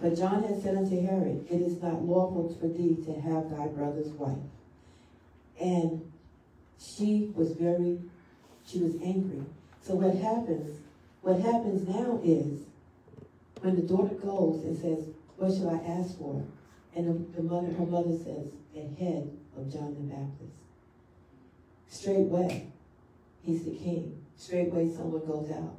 [0.00, 3.66] But John had said unto Herod, It is not lawful for thee to have thy
[3.66, 4.38] brother's wife.
[5.60, 6.12] And
[6.78, 7.98] she was very,
[8.66, 9.44] she was angry.
[9.82, 10.80] So what happens,
[11.22, 12.60] what happens now is,
[13.60, 16.44] when the daughter goes and says, what shall I ask for?
[16.94, 20.52] And the, the mother, her mother says, the head of John the Baptist.
[21.88, 22.66] Straightway,
[23.42, 24.24] he's the king.
[24.36, 25.76] Straightway someone goes out.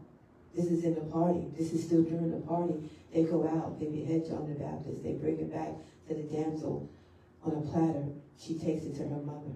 [0.56, 1.48] This is in the party.
[1.58, 2.76] This is still during the party.
[3.14, 5.04] They go out, they behead John the Baptist.
[5.04, 5.70] They bring it back
[6.08, 6.90] to the damsel
[7.46, 8.06] on a platter.
[8.40, 9.54] She takes it to her mother.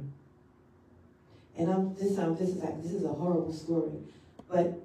[1.57, 3.91] And I'm this time this is like this is a horrible story.
[4.49, 4.79] But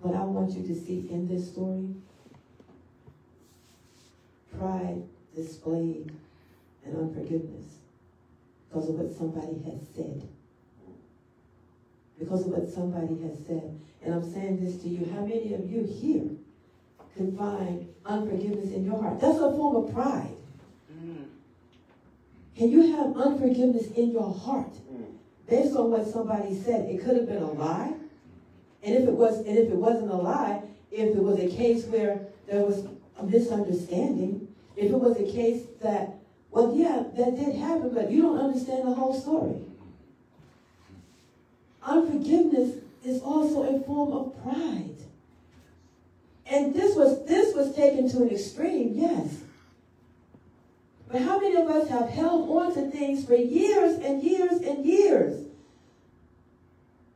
[0.00, 1.88] what I want you to see in this story,
[4.58, 5.02] pride
[5.34, 6.12] displayed
[6.84, 7.78] and unforgiveness
[8.68, 10.22] because of what somebody has said.
[12.18, 13.80] Because of what somebody has said.
[14.02, 15.10] And I'm saying this to you.
[15.12, 16.30] How many of you here
[17.16, 19.20] can find unforgiveness in your heart?
[19.20, 20.36] That's a form of pride.
[20.92, 21.26] Mm.
[22.56, 24.72] Can you have unforgiveness in your heart
[25.48, 26.88] based on what somebody said?
[26.88, 27.94] It could have been a lie.
[28.82, 31.84] And if it was, and if it wasn't a lie, if it was a case
[31.86, 32.86] where there was
[33.18, 34.46] a misunderstanding,
[34.76, 36.16] if it was a case that,
[36.50, 39.56] well, yeah, that did happen, but you don't understand the whole story.
[41.86, 44.96] Unforgiveness is also a form of pride.
[46.46, 49.38] And this was this was taken to an extreme, yes.
[51.10, 54.84] But how many of us have held on to things for years and years and
[54.84, 55.46] years?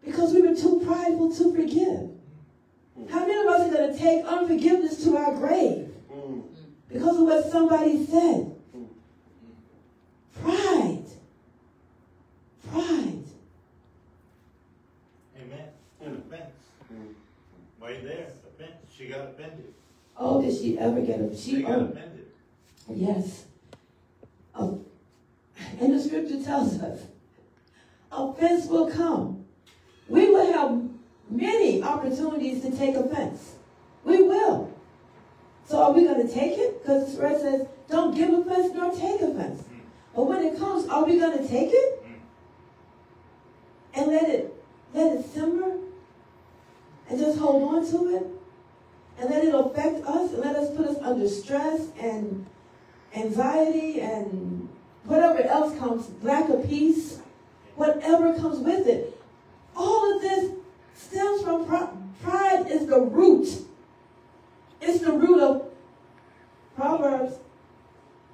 [0.04, 2.10] Because we were too prideful to forgive.
[3.10, 6.42] How many of us are going to take unforgiveness to our grave mm.
[6.88, 8.54] because of what somebody said?
[10.42, 11.04] Pride.
[12.70, 13.24] Pride.
[15.36, 15.68] Amen.
[16.00, 16.54] Offense.
[17.80, 18.78] Right there, offense.
[19.38, 19.72] Offended.
[20.16, 22.26] Oh, did she ever get a She got offended.
[22.90, 23.44] yes.
[24.54, 24.84] Oh,
[25.80, 27.02] and the scripture tells us,
[28.10, 29.44] offense will come.
[30.08, 30.82] We will have
[31.30, 33.54] many opportunities to take offense.
[34.04, 34.72] We will.
[35.66, 36.82] So are we going to take it?
[36.82, 39.62] Because the word says, don't give offense nor take offense.
[39.62, 39.80] Mm.
[40.16, 42.04] But when it comes, are we going to take it?
[42.04, 42.14] Mm.
[43.94, 44.54] And let it
[44.94, 45.76] let it simmer?
[47.08, 48.37] And just hold on to it?
[49.18, 52.46] And let it affect us and let us put us under stress and
[53.14, 54.68] anxiety and
[55.04, 57.20] whatever else comes, lack of peace,
[57.74, 59.20] whatever comes with it.
[59.74, 60.52] All of this
[60.94, 61.88] stems from pride.
[62.22, 63.48] Pride is the root.
[64.80, 65.70] It's the root of
[66.76, 67.34] Proverbs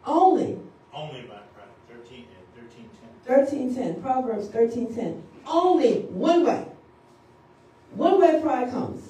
[0.07, 0.59] only.
[0.92, 1.68] Only by pride.
[1.88, 3.37] Thirteen and thirteen ten.
[3.37, 5.23] 1310, Proverbs 1310.
[5.47, 6.66] Only one way.
[7.92, 9.04] One way pride comes.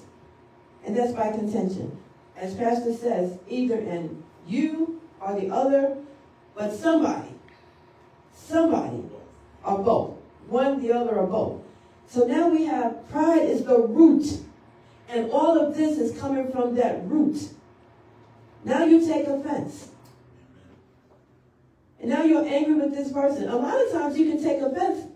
[0.94, 1.98] That's by contention.
[2.36, 5.96] As Pastor says, either in you or the other,
[6.54, 7.28] but somebody,
[8.32, 9.02] somebody,
[9.64, 10.16] or both.
[10.48, 11.60] One, the other, or both.
[12.06, 14.44] So now we have pride is the root
[15.08, 17.48] And all of this is coming from that root.
[18.64, 19.88] Now you take offense.
[22.00, 23.48] And now you're angry with this person.
[23.48, 25.06] A lot of times you can take offense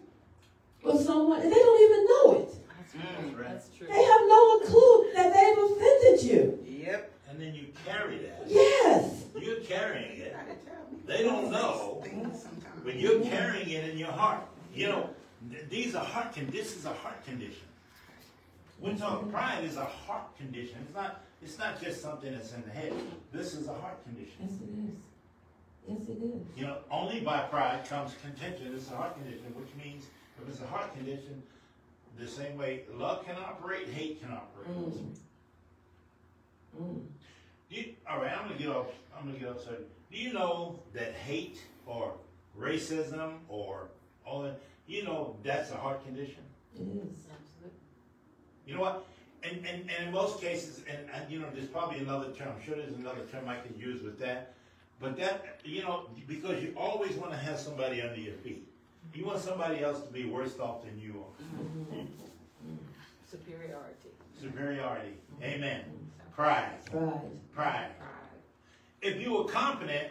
[0.83, 2.48] with someone and they don't even know it.
[2.99, 3.37] That's.
[3.49, 3.87] That's true.
[3.87, 6.59] They have no clue that they've offended you.
[6.85, 7.13] Yep.
[7.31, 8.45] And then you carry that.
[8.47, 9.25] Yes.
[9.39, 10.33] You're carrying it.
[10.33, 10.99] Gotta tell me.
[11.07, 12.01] They don't know.
[12.05, 12.47] Things.
[12.85, 14.41] But you're carrying it in your heart.
[14.75, 15.11] You know,
[15.69, 17.67] these are heart con- this is a heart condition.
[18.81, 20.77] We're talking pride is a heart condition.
[20.87, 22.93] It's not it's not just something that's in the head.
[23.33, 24.37] This is a heart condition.
[24.41, 24.97] Yes, it is.
[25.89, 26.43] Yes, it is.
[26.59, 28.73] You know, only by pride comes contention.
[28.75, 30.07] It's a heart condition, which means
[30.41, 31.43] if it's a heart condition,
[32.19, 34.69] the same way love can operate, hate can operate.
[34.69, 34.93] Mm.
[36.81, 37.01] Mm.
[37.71, 38.87] You, all right, I'm gonna get off.
[39.17, 39.91] I'm gonna get off subject.
[40.11, 42.15] Do you know that hate or
[42.59, 43.89] racism or
[44.25, 44.61] all that?
[44.87, 46.43] You know that's a heart condition.
[46.75, 47.27] It is.
[47.31, 47.79] Absolutely.
[48.67, 49.07] You know what?
[49.43, 52.49] And, and, and in most cases, and, and you know, there's probably another term.
[52.57, 54.55] I'm sure there's another term I could use with that.
[55.01, 58.67] But that, you know, because you always want to have somebody under your feet.
[59.15, 62.05] You want somebody else to be worse off than you are.
[63.31, 64.09] Superiority.
[64.41, 65.15] Superiority.
[65.35, 65.45] Mm-hmm.
[65.45, 65.81] Amen.
[65.81, 66.33] Mm-hmm.
[66.35, 66.85] Pride.
[66.91, 67.21] Pride.
[67.55, 67.99] Pride.
[67.99, 68.41] Pride.
[69.03, 70.09] If you were confident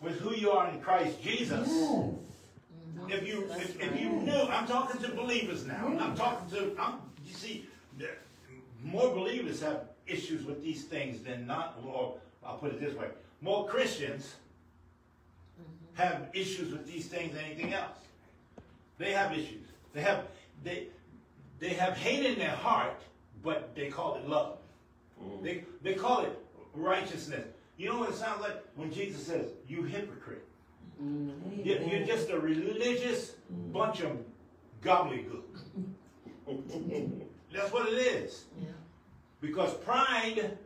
[0.00, 1.78] with who you are in Christ Jesus, Yes.
[1.78, 3.10] Mm-hmm.
[3.10, 5.96] if you if, if you knew, I'm talking to believers now.
[6.00, 6.94] I'm talking to I'm
[7.26, 7.66] you see,
[8.82, 11.78] more believers have issues with these things than not.
[11.86, 13.06] Or I'll put it this way:
[13.40, 14.34] more Christians
[16.00, 17.98] have issues with these things than anything else.
[18.98, 19.66] They have issues.
[19.92, 20.24] They have
[20.64, 20.88] they
[21.58, 23.00] they have hate in their heart,
[23.42, 24.58] but they call it love.
[25.22, 25.42] Mm.
[25.42, 26.38] They they call it
[26.74, 27.46] righteousness.
[27.76, 30.46] You know what it sounds like when Jesus says, "You hypocrite."
[31.02, 31.62] Mm-hmm.
[31.64, 33.72] You're, you're just a religious mm.
[33.72, 34.18] bunch of
[34.82, 35.42] gobbledygook.
[37.54, 38.44] That's what it is.
[38.60, 38.68] Yeah.
[39.40, 40.58] Because pride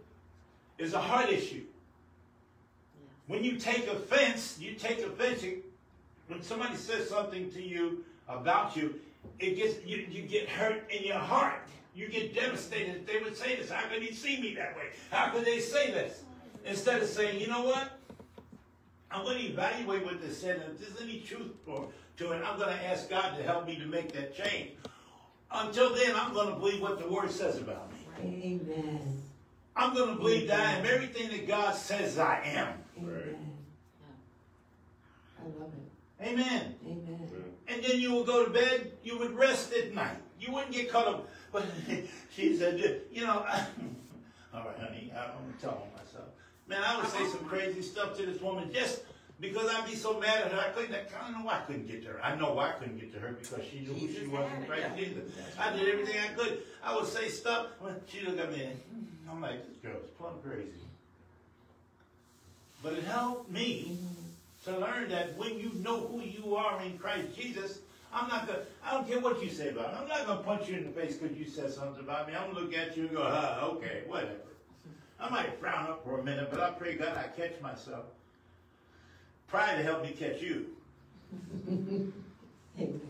[0.78, 1.62] is a heart issue.
[3.26, 5.44] When you take offense, you take offense.
[6.28, 9.00] When somebody says something to you about you,
[9.38, 11.60] it gets you, you get hurt in your heart.
[11.94, 13.06] You get devastated.
[13.06, 14.88] They would say this, how could he see me that way?
[15.10, 16.22] How could they say this?
[16.64, 17.90] Instead of saying, you know what?
[19.10, 22.58] I'm going to evaluate what they said, and if there's any truth to it, I'm
[22.58, 24.72] going to ask God to help me to make that change.
[25.52, 28.60] Until then, I'm going to believe what the Word says about me.
[28.64, 29.22] Amen.
[29.76, 32.83] I'm going to believe that I am everything that God says I am.
[32.98, 33.36] Amen.
[35.38, 36.26] I love it.
[36.26, 36.74] Amen.
[36.86, 37.28] Amen.
[37.68, 40.16] And then you would go to bed, you would rest at night.
[40.40, 41.28] You wouldn't get caught up.
[41.52, 41.66] But
[42.34, 42.78] she said,
[43.12, 43.38] you know,
[44.54, 46.28] all right, honey, I'm going to tell on myself.
[46.66, 49.02] Man, I would say some crazy stuff to this woman just
[49.40, 50.58] because I'd be so mad at her.
[50.58, 52.24] I couldn't, I don't know why I couldn't get to her.
[52.24, 54.62] I know why I couldn't get to her because she knew who she wasn't in
[54.62, 54.96] it, Christ yeah.
[54.96, 55.32] Jesus.
[55.58, 56.62] I did everything I could.
[56.82, 57.68] I would say stuff.
[57.80, 60.70] When she looked at me and hmm, I'm like, this girl's plumb crazy.
[62.84, 63.98] But it helped me
[64.66, 67.78] to learn that when you know who you are in Christ Jesus,
[68.12, 69.98] I'm not gonna, I don't care what you say about me.
[70.02, 72.34] I'm not gonna punch you in the face because you said something about me.
[72.34, 74.34] I'm gonna look at you and go, ah, okay, whatever.
[75.18, 78.04] I might frown up for a minute, but I pray God I catch myself.
[79.46, 80.66] Pride to help me catch you.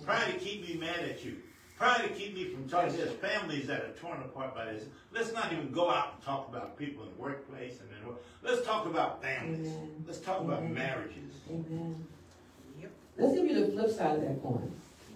[0.04, 1.38] Pride to keep me mad at you.
[1.78, 2.96] Pride to keep me from talking.
[2.96, 4.84] There's families that are torn apart by this.
[5.12, 8.64] Let's not even go out and talk about people in the workplace and then let's
[8.64, 9.68] talk about families.
[9.68, 10.04] Amen.
[10.06, 11.34] Let's talk about marriages.
[11.50, 12.06] Amen.
[12.80, 12.90] Yep.
[13.18, 14.70] Let's give you the flip side of that coin.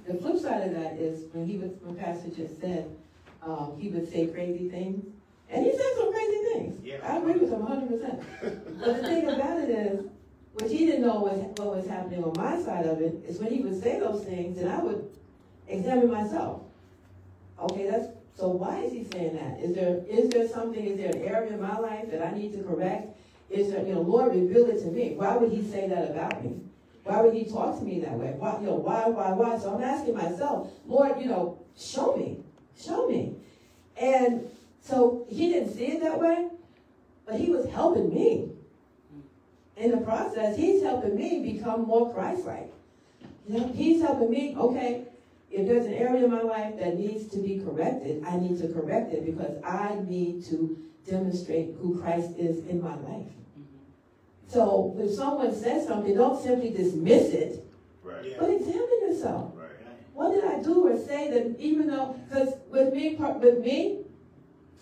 [0.07, 2.91] The flip side of that is when he was, when Pastor just said,
[3.43, 5.05] um, he would say crazy things.
[5.51, 6.85] And he said some crazy things.
[6.85, 6.97] Yeah.
[7.03, 8.23] I agree with him hundred percent.
[8.81, 10.07] But the thing about it is,
[10.55, 13.53] what he didn't know was what was happening on my side of it is when
[13.53, 15.09] he would say those things, and I would
[15.69, 16.63] examine myself.
[17.61, 18.49] Okay, that's so.
[18.49, 19.61] Why is he saying that?
[19.61, 20.85] Is there is there something?
[20.85, 23.17] Is there an area in my life that I need to correct?
[23.51, 25.15] Is there, you know, Lord, reveal it to me.
[25.17, 26.61] Why would he say that about me?
[27.05, 28.35] Why would he talk to me that way?
[28.37, 29.59] Why, you know, why, why, why?
[29.59, 32.41] So I'm asking myself, Lord, you know, show me,
[32.79, 33.37] show me.
[33.97, 34.47] And
[34.83, 36.49] so he didn't see it that way,
[37.25, 38.51] but he was helping me.
[39.79, 42.71] In the process, he's helping me become more Christ-like.
[43.49, 45.05] You know, he's helping me, okay,
[45.51, 48.69] if there's an area in my life that needs to be corrected, I need to
[48.69, 50.77] correct it because I need to
[51.09, 53.27] demonstrate who Christ is in my life.
[53.27, 54.49] Mm-hmm.
[54.49, 57.65] So if someone says something, don't simply dismiss it,
[58.03, 58.37] Right, Yeah.
[58.41, 59.53] but examine yourself.
[59.57, 59.69] right.
[60.13, 64.05] What did I do or say that even though, because with me, with me,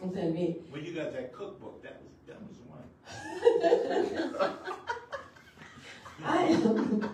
[0.02, 2.82] I'm saying me, When you got that cookbook, that was that was one.
[6.24, 7.08] I am,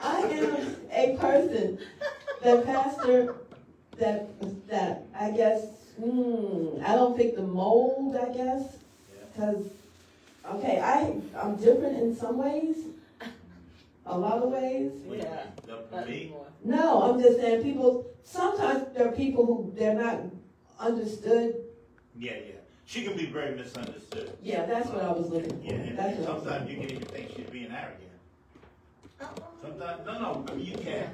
[0.00, 1.78] I am a person
[2.44, 3.34] that pastor,
[3.98, 5.64] that, that I guess,
[5.98, 8.76] hmm, I don't fit the mold, I guess.
[9.36, 9.66] Cause,
[10.48, 12.76] okay, I, I'm different in some ways,
[14.06, 14.92] a lot of ways.
[15.04, 15.30] What do you Yeah.
[15.30, 15.68] mean?
[15.68, 16.32] Not for me?
[16.62, 20.20] No, I'm just saying people, sometimes there are people who, they're not
[20.78, 21.56] understood.
[22.16, 22.52] Yeah, yeah.
[22.86, 24.36] She can be very misunderstood.
[24.42, 25.64] Yeah, that's what I was looking for.
[25.64, 28.00] Yeah, and That's what I was sometimes you can even think she's being arrogant.
[29.60, 31.08] Sometimes, no, no, you can.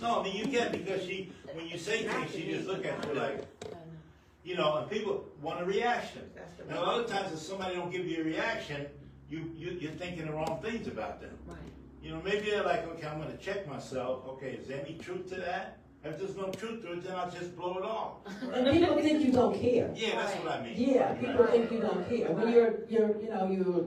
[0.00, 3.04] No, I mean, you can because she, when you say things, she just look at
[3.06, 3.44] you like,
[4.44, 6.22] you know, and people want a reaction.
[6.68, 8.86] And a lot of times if somebody don't give you a reaction,
[9.28, 11.36] you, you, you're thinking the wrong things about them.
[11.46, 11.58] Right.
[12.02, 15.28] You know, maybe they're like, okay, I'm gonna check myself, okay, is there any truth
[15.30, 15.78] to that?
[16.04, 18.24] If there's no truth to it, then I'll just blow it off.
[18.40, 18.50] for.
[18.52, 19.88] And people think you don't care.
[19.94, 20.74] Yeah, that's what I mean.
[20.76, 22.32] Yeah, people think you don't care.
[22.32, 23.84] When you're, you're, you know, you're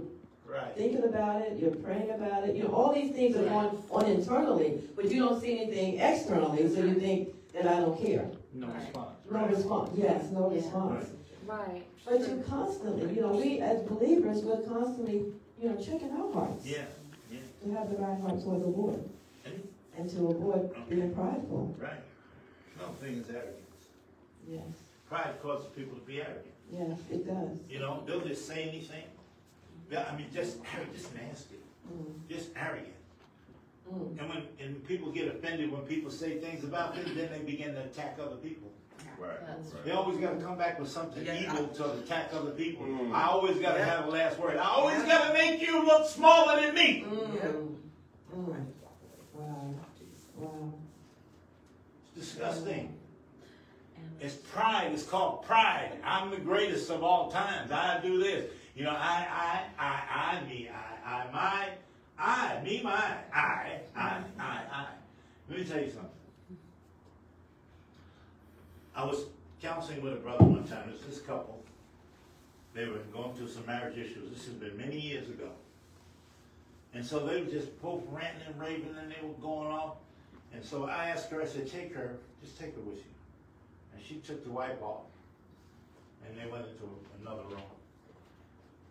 [0.48, 3.78] Right, thinking about it, you're praying about it, you know, all these things are going
[3.92, 8.30] on internally, but you don't see anything externally, so you think that I don't care.
[8.54, 9.10] no response.
[9.30, 9.50] No right.
[9.50, 10.56] response, yes, no Yeah.
[10.58, 11.10] response.
[11.46, 11.84] Right.
[12.06, 16.66] But you constantly, you know, we as believers, we're constantly, you know, checking our hearts.
[16.66, 16.86] Yeah,
[17.32, 19.04] yeah, To have the right heart toward the Lord,
[19.46, 19.68] And-
[19.98, 21.76] and to avoid being prideful.
[21.80, 22.02] right.
[22.80, 23.90] No thing is arrogance.
[24.48, 24.62] Yes,
[25.10, 26.54] Pride causes people to be arrogant.
[26.72, 27.58] yes, it does.
[27.70, 29.04] You know, they'll just say anything.
[29.92, 30.58] Yeah, I mean, just,
[30.94, 31.56] just nasty,
[31.88, 32.94] Mm, just arrogant.
[33.94, 34.20] mm.
[34.20, 37.76] And when, and people get offended when people say things about them, then they begin
[37.76, 38.72] to attack other people.
[39.20, 39.38] Right,
[39.86, 41.42] They always gotta come back with something Yeah.
[41.54, 42.86] evil to attack other people.
[42.86, 43.14] Mm.
[43.14, 43.86] I always gotta Yeah.
[43.86, 44.58] have the last word.
[44.58, 45.08] I always Yeah.
[45.08, 47.04] gotta make you look smaller than me.
[47.08, 47.78] Mm,
[48.36, 48.66] mm.
[49.34, 49.74] Wow,
[50.38, 50.74] wow.
[52.16, 52.98] It's disgusting.
[54.20, 54.92] It's pride.
[54.94, 55.92] It's called pride.
[56.04, 57.72] I'm the greatest of all times.
[57.72, 58.50] I do this.
[58.76, 61.70] You know, I, I, I, I, me, I, I, my,
[62.20, 62.92] I, me, my,
[63.34, 64.88] I, I, I, I.
[65.50, 66.10] Let me tell you something.
[68.94, 69.26] I was
[69.62, 70.90] counseling with a brother one time.
[70.94, 71.64] It's this couple.
[72.74, 74.30] They were going through some marriage issues.
[74.34, 75.50] This has been many years ago.
[76.94, 79.96] And so they were just both ranting and raving and they were going off.
[80.54, 83.04] And so I asked her, I said, take her, just take her with you.
[83.94, 85.04] And she took the wife off.
[86.28, 86.90] And they went into
[87.22, 87.62] another room.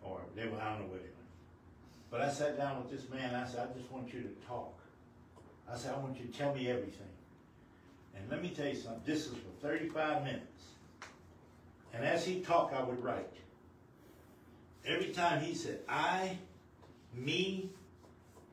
[0.05, 1.15] Or they were, I don't know where they went.
[2.11, 4.77] But I sat down with this man, I said, I just want you to talk.
[5.69, 7.07] I said, I want you to tell me everything.
[8.15, 10.63] And let me tell you something, this is for thirty-five minutes.
[11.93, 13.33] And as he talked, I would write.
[14.85, 16.37] Every time he said, I,
[17.13, 17.71] me,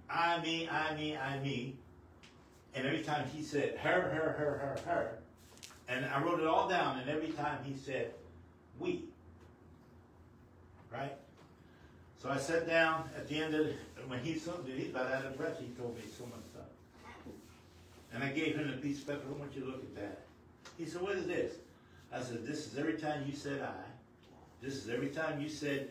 [0.08, 1.76] I, me, I, me, I, me,
[2.74, 5.18] and every time he said her, her, her, her, her,
[5.88, 8.14] and I wrote it all down, and every time he said
[8.80, 9.04] we.
[10.90, 11.12] Right?
[12.22, 13.66] So I sat down at the end of
[14.06, 16.68] when he he's about out of breath, he told me so much stuff.
[18.14, 20.20] And I gave him a piece of paper, I want you to look at that.
[20.78, 21.54] He said, What is this?
[22.12, 23.72] I said, This is every time you said I.
[24.64, 25.88] This is every time you said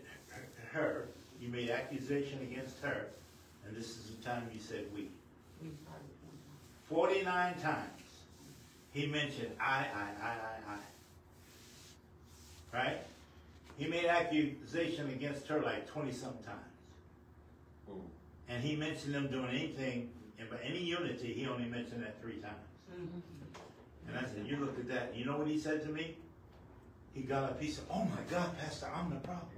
[0.71, 1.09] her,
[1.41, 3.07] you made accusation against her,
[3.67, 5.09] and this is the time you said we.
[6.88, 7.89] 49 times
[8.93, 10.77] he mentioned I, I, I, I,
[12.73, 12.77] I.
[12.77, 12.97] Right?
[13.82, 16.59] He made accusation against her like 20 some times.
[17.89, 18.01] Mm.
[18.47, 22.38] And he mentioned them doing anything, and by any unity, he only mentioned that three
[22.38, 22.53] times.
[24.07, 25.15] And I said, You look at that.
[25.15, 26.15] You know what he said to me?
[27.15, 29.49] He got up, he said, Oh my God, Pastor, I'm the problem.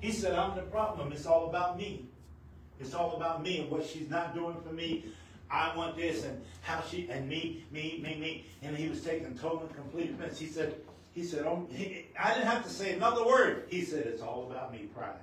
[0.00, 1.12] he said, I'm the problem.
[1.12, 2.06] It's all about me.
[2.80, 5.04] It's all about me and what she's not doing for me.
[5.48, 8.46] I want this and how she and me, me, me, me.
[8.62, 10.36] And he was taking total and complete offense.
[10.36, 10.74] He said,
[11.20, 13.64] he said, oh, he, I didn't have to say another word.
[13.68, 15.20] He said, it's all about me, pride.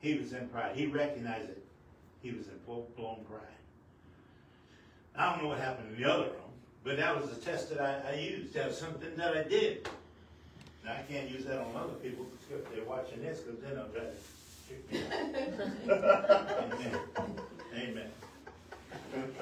[0.00, 0.76] He was in pride.
[0.76, 1.64] He recognized it.
[2.22, 3.40] He was in full blown pride.
[5.16, 6.52] I don't know what happened in the other room,
[6.84, 8.54] but that was the test that I, I used.
[8.54, 9.88] That was something that I did.
[10.84, 13.88] Now I can't use that on other people if they're watching this, because then they'll
[13.88, 14.14] try to
[14.68, 15.00] kick me
[15.88, 16.00] out.
[16.72, 17.00] Amen.
[17.74, 18.10] Amen.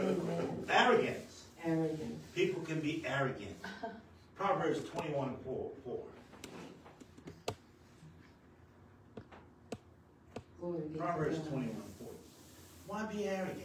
[0.00, 0.64] Amen.
[0.70, 1.44] Arrogance.
[1.62, 2.34] Arrogant.
[2.34, 3.56] People can be arrogant.
[4.38, 5.70] Proverbs 21 4.
[5.84, 5.98] 4.
[10.60, 11.48] Glory be to Proverbs God.
[11.48, 12.08] 21 4.
[12.86, 13.58] Why be arrogant?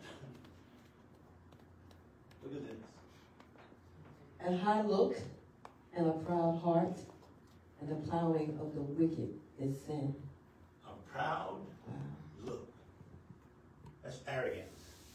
[2.44, 2.76] Look at this.
[4.46, 5.16] A high look
[5.96, 6.96] and a proud heart
[7.80, 10.14] and the plowing of the wicked is sin.
[10.86, 11.56] A proud
[11.88, 11.94] Wow.
[12.44, 12.68] look.
[14.04, 14.66] That's arrogance.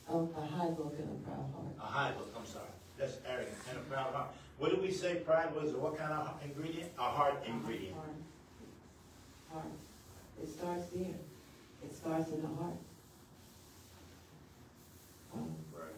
[0.10, 1.74] Oh, a high look and a proud heart.
[1.80, 2.66] A high look, I'm sorry.
[2.98, 4.30] That's arrogant and a proud heart.
[4.58, 5.74] What did we say pride was?
[5.74, 6.92] What kind of ingredient?
[6.98, 7.96] A heart ingredient.
[7.96, 8.08] Heart.
[9.52, 9.66] Heart.
[10.42, 11.16] It starts there.
[11.84, 12.78] It starts in the heart.
[15.34, 15.92] Um, Right.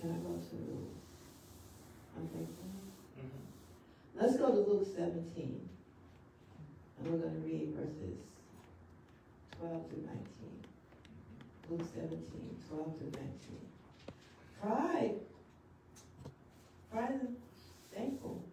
[0.00, 0.86] can I go to
[2.16, 2.58] unfaithfulness?
[4.14, 5.68] Let's go to Luke seventeen.
[6.98, 8.18] And we're gonna read verses
[9.58, 10.28] twelve through nineteen.
[11.70, 13.60] Luke 17, 12 through nineteen.
[14.60, 15.14] Pride.
[16.92, 17.28] Pride is
[17.96, 18.44] thankful.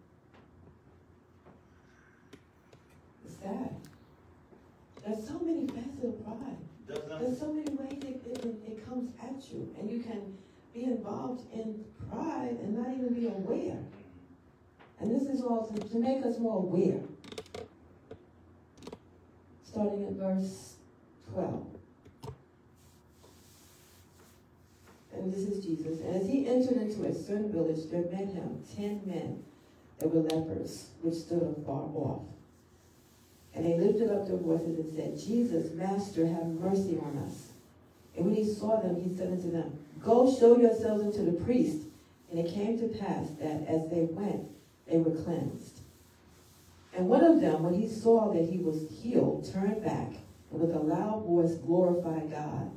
[3.24, 3.76] It's sad.
[5.04, 6.56] There's so many facets of pride.
[7.20, 10.36] There's so many ways it, it, it comes at you, and you can
[10.72, 13.78] be involved in pride and not even be aware.
[15.00, 17.00] And this is all to, to make us more aware.
[19.64, 20.76] Starting at verse
[21.32, 21.69] 12.
[25.20, 26.00] And this is Jesus.
[26.00, 29.44] And as he entered into a certain village, there met him ten men
[29.98, 32.22] that were lepers, which stood afar off.
[33.54, 37.48] And they lifted up their voices and said, Jesus, Master, have mercy on us.
[38.16, 41.82] And when he saw them, he said unto them, Go show yourselves unto the priest.
[42.30, 44.48] And it came to pass that as they went,
[44.88, 45.80] they were cleansed.
[46.96, 50.12] And one of them, when he saw that he was healed, turned back,
[50.50, 52.70] and with a loud voice glorified God,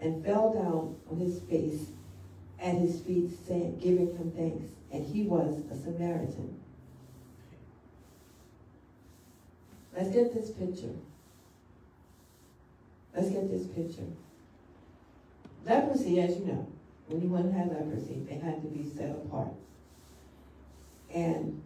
[0.00, 1.86] and fell down on his face
[2.60, 4.72] at his feet, saying, giving him thanks.
[4.92, 6.58] And he was a Samaritan.
[9.96, 10.94] Let's get this picture.
[13.14, 14.06] Let's get this picture.
[15.64, 16.66] Leprosy, as you know,
[17.10, 19.52] anyone had leprosy, they had to be set apart.
[21.12, 21.62] And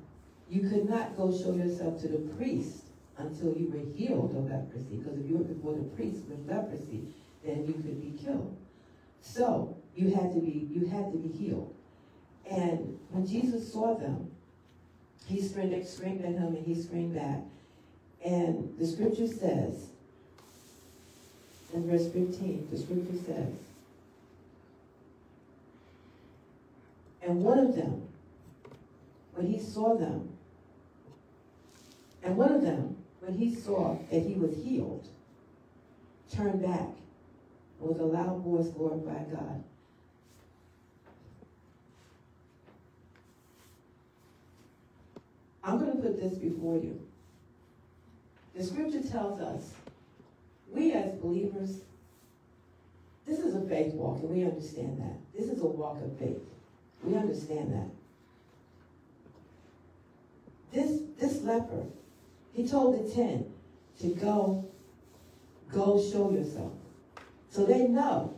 [0.48, 2.84] you could not go show yourself to the priest
[3.18, 7.02] until you were healed of leprosy, because if you were before the priest with leprosy,
[7.44, 8.56] then you could be killed.
[9.20, 11.74] So you had to be you had to be healed.
[12.50, 14.30] And when Jesus saw them,
[15.26, 17.40] he screamed, screamed at him and he screamed back.
[18.24, 19.86] And the scripture says,
[21.72, 23.54] in verse 15, the scripture says,
[27.22, 28.08] and one of them,
[29.34, 30.28] when he saw them,
[32.22, 35.06] and one of them, when he saw that he was healed,
[36.34, 36.88] turned back
[37.80, 39.64] with a loud voice glorified God.
[45.62, 47.00] I'm going to put this before you.
[48.54, 49.70] The scripture tells us,
[50.72, 51.80] we as believers,
[53.26, 55.16] this is a faith walk, and we understand that.
[55.36, 56.40] This is a walk of faith.
[57.04, 57.88] We understand that.
[60.72, 61.84] This this leper,
[62.52, 63.46] he told the ten
[64.00, 64.64] to go,
[65.72, 66.72] go show yourself.
[67.50, 68.34] So they know.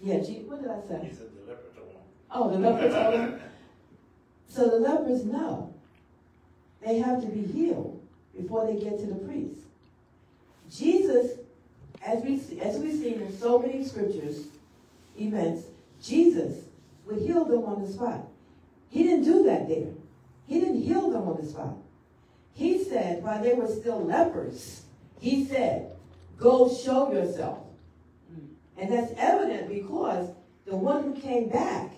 [0.00, 1.08] Yeah, Je- what did I say?
[1.08, 1.96] He said the leper told him.
[2.30, 3.40] Oh, the leper told them.
[4.48, 5.74] So the lepers know
[6.84, 8.00] they have to be healed
[8.36, 9.60] before they get to the priest.
[10.70, 11.38] Jesus,
[12.04, 14.46] as we see, as we've seen in so many scriptures,
[15.18, 15.64] events,
[16.00, 16.64] Jesus
[17.06, 18.26] would heal them on the spot.
[18.90, 19.88] He didn't do that there.
[20.46, 21.74] He didn't heal them on the spot.
[22.54, 24.82] He said, while they were still lepers,
[25.20, 25.92] he said,
[26.38, 27.67] "Go show yourself."
[28.78, 30.30] And that's evident because
[30.64, 31.90] the one who came back,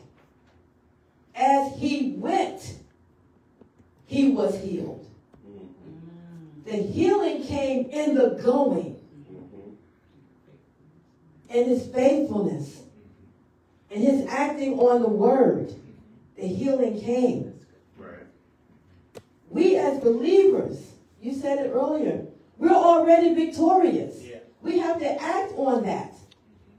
[1.34, 2.76] as he went,
[4.06, 5.06] he was healed.
[5.46, 6.70] Mm-hmm.
[6.70, 8.96] The healing came in the going,
[9.30, 9.70] Mm-hmm.
[11.50, 12.80] in his faithfulness,
[13.90, 15.74] in his acting on the word.
[16.36, 17.54] The healing came.
[19.50, 20.78] We as believers,
[21.20, 22.24] you said it earlier,
[22.56, 24.16] we're already victorious.
[24.62, 26.09] We have to act on that.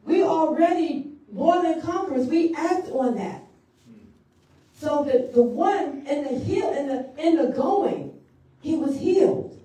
[0.06, 2.28] We already more than conquerors.
[2.28, 3.44] We act on that.
[4.74, 8.20] So that the one in the heal in the in the going,
[8.62, 9.58] he was healed.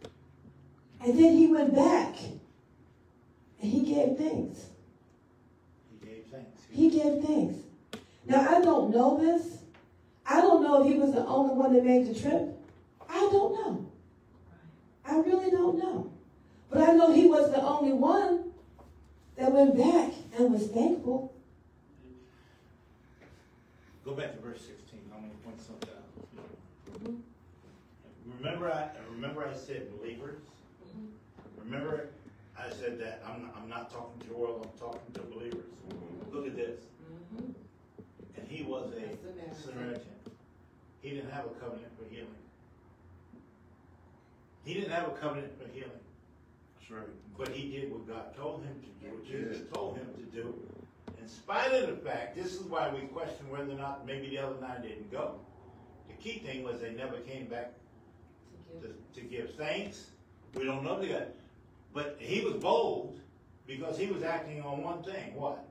[1.01, 2.17] And then he went back
[3.63, 4.67] and he gave thanks.
[5.91, 6.61] He gave thanks.
[6.71, 7.55] He gave thanks.
[8.27, 9.59] Now I don't know this.
[10.27, 12.55] I don't know if he was the only one that made the trip.
[13.09, 13.87] I don't know.
[15.07, 16.13] I really don't know.
[16.69, 18.46] But I know he was the only one
[19.37, 21.33] that went back and was thankful.
[24.05, 27.05] Go back to verse sixteen, how many points on that?
[27.05, 27.21] Mhm.
[28.39, 30.39] Remember I, remember I said believers?
[31.59, 32.09] Remember
[32.59, 35.65] I said that I'm, I'm not talking to the world, I'm talking to believers.
[36.33, 36.81] Look at this,
[38.37, 39.55] and he was a A Samaritan.
[39.63, 40.03] Samaritan.
[41.03, 42.29] He didn't have a covenant for healing.
[44.65, 45.91] He didn't have a covenant for healing,
[46.89, 47.09] That's right.
[47.37, 49.69] but he did what God told him to do, what Jesus Yes.
[49.73, 50.55] told him to do.
[51.21, 54.39] In spite of the fact, this is why we question whether or not maybe the
[54.39, 55.41] other nine didn't go.
[56.09, 57.73] The key thing was they never came back
[58.81, 60.11] to, to give thanks.
[60.55, 61.27] We don't know the guy.
[61.93, 63.21] But he was bold
[63.67, 65.35] because he was acting on one thing.
[65.35, 65.65] What?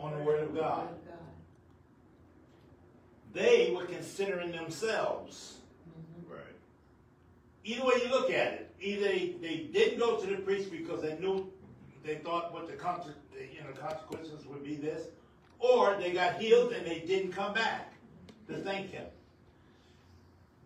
[0.00, 0.88] On the word of God.
[3.32, 5.58] They were considering themselves.
[7.64, 11.02] Either way you look at it, either they, they didn't go to the priest because
[11.02, 11.50] they knew,
[12.04, 13.02] they thought what the con-
[13.34, 15.08] you know, consequences would be this,
[15.58, 17.92] or they got healed and they didn't come back
[18.48, 19.06] to thank him.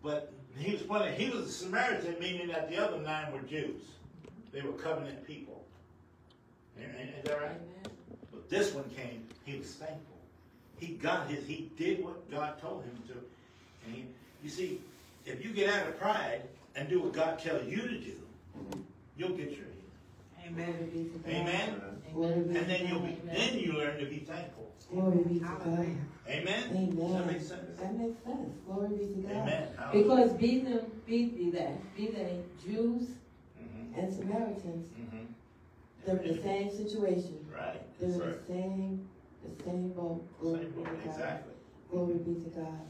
[0.03, 3.81] But he was funny, he was a Samaritan, meaning that the other nine were Jews.
[4.51, 5.63] They were covenant people.
[6.77, 6.83] Is
[7.25, 7.51] that right?
[7.51, 7.95] Amen.
[8.31, 10.17] But this one came, he was thankful.
[10.77, 13.13] He got his, he did what God told him to.
[13.85, 14.05] And he,
[14.43, 14.81] you see,
[15.25, 16.41] if you get out of pride
[16.75, 18.15] and do what God tells you to do,
[19.17, 19.75] you'll get your healing.
[20.55, 20.89] Glory Amen.
[20.93, 21.33] be to God.
[21.33, 21.81] Amen?
[22.13, 23.25] Glory be to And then you'll God.
[23.25, 24.71] be, then you learn to be thankful.
[24.91, 25.59] Glory be to God.
[26.27, 26.63] Amen?
[26.71, 26.95] Amen.
[26.95, 27.79] Does that make sense?
[27.79, 28.49] That makes sense.
[28.65, 29.31] Glory be to God.
[29.31, 29.67] Amen.
[29.93, 33.09] Because be them, be, be that, be they Jews
[33.59, 35.25] Mhm, and Samaritans, mhm.
[36.05, 37.45] they're in the same situation.
[37.53, 37.81] Right.
[37.99, 39.09] They're in That's the same,
[39.43, 40.23] the same boat.
[40.39, 41.05] Glory Same be to God.
[41.05, 41.53] Exactly.
[41.91, 42.87] Glory be to God.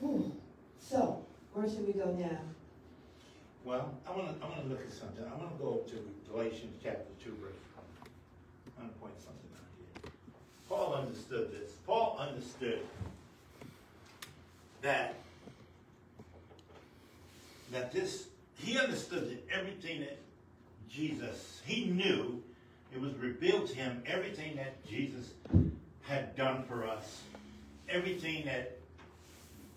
[0.00, 0.32] Whew.
[0.80, 2.38] So, where should we go now?
[3.64, 5.24] Well, I wanna, I wanna look at something.
[5.24, 8.10] I wanna go to Galatians chapter two, verse one.
[8.78, 10.12] I'm gonna point something out here.
[10.68, 11.72] Paul understood this.
[11.86, 12.80] Paul understood
[14.82, 15.14] that,
[17.72, 20.18] that this, he understood that everything that
[20.88, 22.42] Jesus, he knew,
[22.92, 25.30] it was revealed to him, everything that Jesus
[26.02, 27.22] had done for us,
[27.88, 28.78] everything that,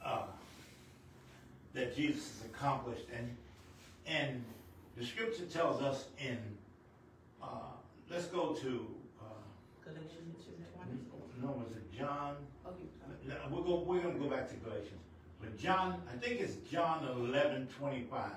[0.03, 0.24] uh,
[1.74, 3.36] that Jesus has accomplished, and
[4.05, 4.43] and
[4.97, 6.38] the scripture tells us in,
[7.41, 7.47] uh,
[8.11, 8.86] let's go to,
[9.19, 9.24] uh,
[9.84, 10.45] Galatians
[10.76, 10.99] twenty.
[11.41, 12.36] no, was it John?
[12.65, 12.76] Okay.
[13.28, 14.99] No, We're going, we're gonna go back to Galatians.
[15.41, 18.32] But John, I think it's John eleven twenty-five.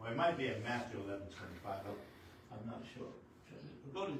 [0.00, 1.84] Or it might be in Matthew eleven twenty-five,
[2.52, 3.06] I'm not sure.
[3.94, 4.12] Go to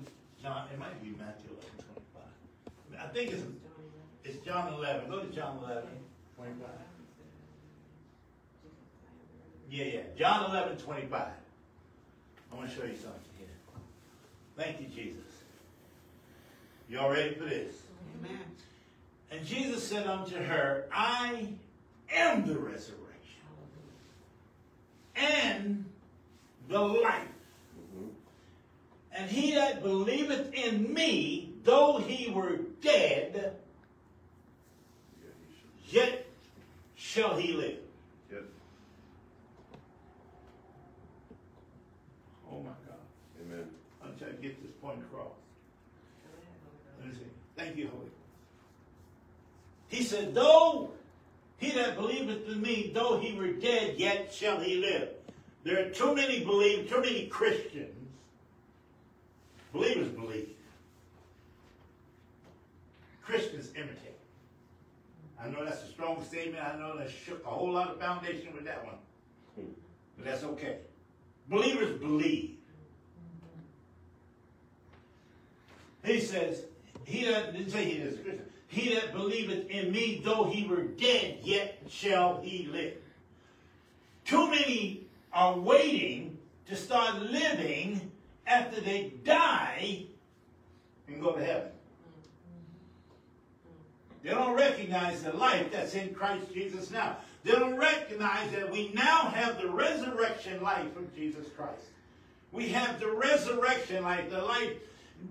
[0.43, 3.09] John, it might be Matthew eleven twenty-five.
[3.09, 3.43] I think it's,
[4.25, 5.89] it's John eleven, go to John eleven
[6.37, 6.92] twenty-five.
[9.73, 11.33] Yeah, yeah, John eleven twenty-five.
[12.53, 13.49] I wanna show you something here.
[14.55, 15.23] Thank you, Jesus.
[16.91, 17.75] Y'all ready for this?
[18.21, 18.39] Amen.
[19.31, 21.49] And Jesus said unto her, I
[22.15, 22.99] am the resurrection
[25.17, 25.87] and
[26.69, 27.23] the life.
[27.97, 28.09] Mm-hmm.
[29.13, 33.55] And he that believeth in me, though he were dead,
[35.23, 35.55] Yeah, he
[35.89, 35.95] should.
[35.95, 36.27] yet
[36.95, 37.79] shall he live.
[38.31, 38.45] Yep.
[42.51, 43.01] Oh my God.
[43.41, 43.65] Amen.
[44.05, 45.33] I'm trying to get this point across.
[47.01, 47.27] Let me see.
[47.57, 48.13] Thank you, Holy Ghost.
[49.93, 50.91] He said, though
[51.59, 55.11] he that believeth in me, though he were dead, yet shall he live.
[55.65, 57.95] There are too many believe, too many Christians.
[59.71, 60.49] Believers believe.
[63.23, 64.17] Christians imitate.
[65.39, 66.65] I know that's a strong statement.
[66.65, 68.97] I know that shook a whole lot of foundation with that one.
[70.17, 70.79] But that's okay.
[71.51, 72.57] Believers believe.
[76.03, 76.63] He says,
[77.05, 78.47] he didn't say he is a Christian.
[78.73, 82.95] He that believeth in me, though he were dead, yet shall he live.
[84.25, 88.11] Too many are waiting to start living
[88.47, 90.05] after they die
[91.07, 91.69] and go to heaven.
[94.23, 97.19] They don't recognize the life that's in Christ Jesus now.
[97.45, 101.91] They don't recognize that we now have the resurrection life of Jesus Christ.
[102.53, 104.73] We have the resurrection life, the life.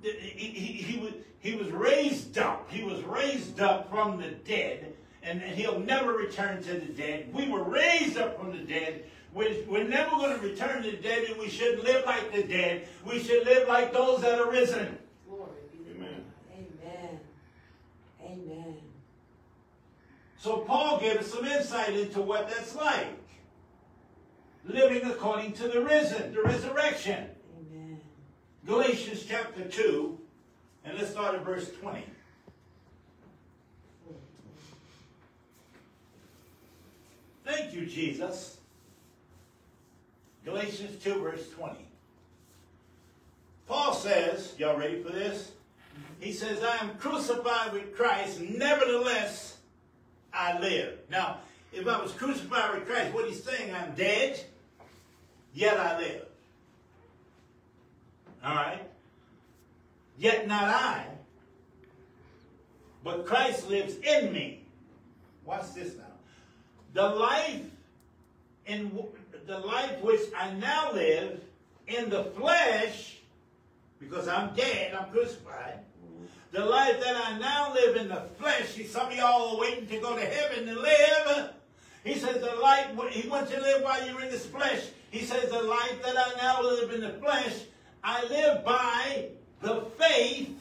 [0.01, 2.69] He, he, he, was, he was raised up.
[2.69, 7.33] He was raised up from the dead, and he'll never return to the dead.
[7.33, 9.05] We were raised up from the dead.
[9.33, 12.43] We're, we're never going to return to the dead, and we shouldn't live like the
[12.43, 12.87] dead.
[13.05, 14.97] We should live like those that are risen.
[15.27, 15.51] Glory
[15.95, 16.25] Amen.
[16.53, 17.19] Amen.
[18.25, 18.75] Amen.
[20.37, 23.17] So Paul gave us some insight into what that's like.
[24.65, 27.29] Living according to the risen, the resurrection.
[28.65, 30.19] Galatians chapter 2,
[30.85, 32.05] and let's start at verse 20.
[37.43, 38.57] Thank you, Jesus.
[40.45, 41.77] Galatians 2, verse 20.
[43.67, 45.51] Paul says, y'all ready for this?
[46.19, 49.57] He says, I am crucified with Christ, nevertheless
[50.33, 50.99] I live.
[51.09, 51.37] Now,
[51.73, 54.39] if I was crucified with Christ, what he's saying, I'm dead,
[55.53, 56.25] yet I live.
[58.43, 58.81] All right?
[60.17, 61.05] Yet not I,
[63.03, 64.63] but Christ lives in me.
[65.45, 66.03] Watch this now.
[66.93, 67.63] The life
[68.65, 69.09] in w-
[69.47, 71.41] the life which I now live
[71.87, 73.17] in the flesh,
[73.99, 75.79] because I'm dead, I'm crucified.
[76.05, 76.25] Mm-hmm.
[76.51, 79.87] The life that I now live in the flesh, see, some of y'all are waiting
[79.87, 81.53] to go to heaven to live.
[82.03, 84.87] He says the life, he wants you to live while you're in this flesh.
[85.11, 87.53] He says the life that I now live in the flesh,
[88.03, 89.27] I live by
[89.61, 90.57] the faith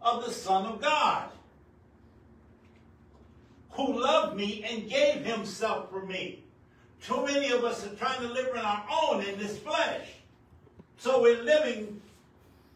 [0.00, 1.30] of the Son of God,
[3.70, 6.44] who loved me and gave himself for me.
[7.02, 10.06] Too many of us are trying to live on our own in this flesh.
[10.98, 12.00] So we're living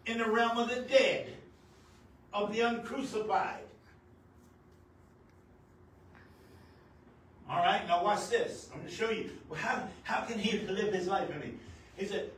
[0.06, 1.32] in the realm of the dead,
[2.32, 3.58] of the uncrucified.
[7.50, 8.68] All right, now watch this.
[8.72, 11.54] I'm going to show you how, how can he live his life in me?
[11.96, 12.30] He said,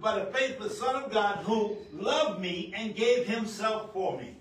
[0.00, 4.18] by the faith of the Son of God who loved me and gave himself for
[4.18, 4.36] me.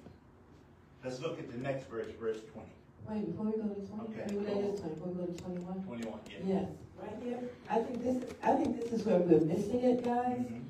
[1.04, 2.68] Let's look at the next verse, verse 20.
[3.10, 4.34] Wait, before we go to twenty, Okay.
[4.34, 5.84] maybe that is twenty, before we go to twenty-one?
[5.84, 6.38] 21, yeah.
[6.56, 6.70] Yes,
[7.02, 7.40] right here,
[7.70, 10.38] I think this, I think this is where we're missing it, guys.
[10.40, 10.62] Mhm.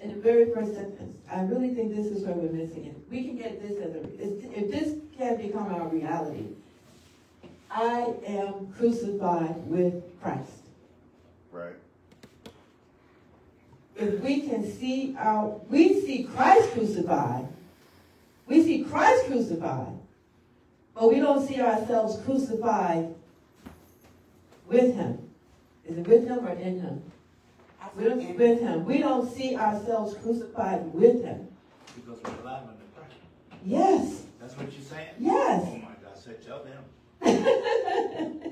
[0.00, 2.96] In the very first sentence, I really think this is where we're missing it.
[3.10, 6.46] We can get this as a, if if this can become our reality,
[7.70, 10.64] I am crucified with Christ.
[11.52, 11.76] Right.
[14.00, 17.46] If we can see our, we see Christ crucified,
[18.46, 19.92] we see Christ crucified,
[20.94, 23.14] but we don't see ourselves crucified
[24.66, 25.18] with Him.
[25.84, 27.02] Is it with Him or in Him?
[27.94, 28.84] We don't, with Him.
[28.86, 31.48] We don't see ourselves crucified with Him.
[31.94, 33.16] Because we're alive under Christ.
[33.66, 35.08] Yes, That's what you're saying?
[35.18, 35.62] yes.
[35.66, 36.84] Oh my God, say, tell them.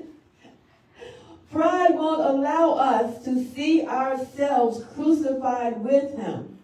[1.51, 6.59] Pride won't allow us to see ourselves crucified with Him.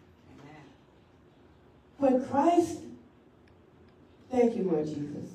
[1.98, 2.80] When Christ,
[4.32, 5.32] thank you, Lord Jesus.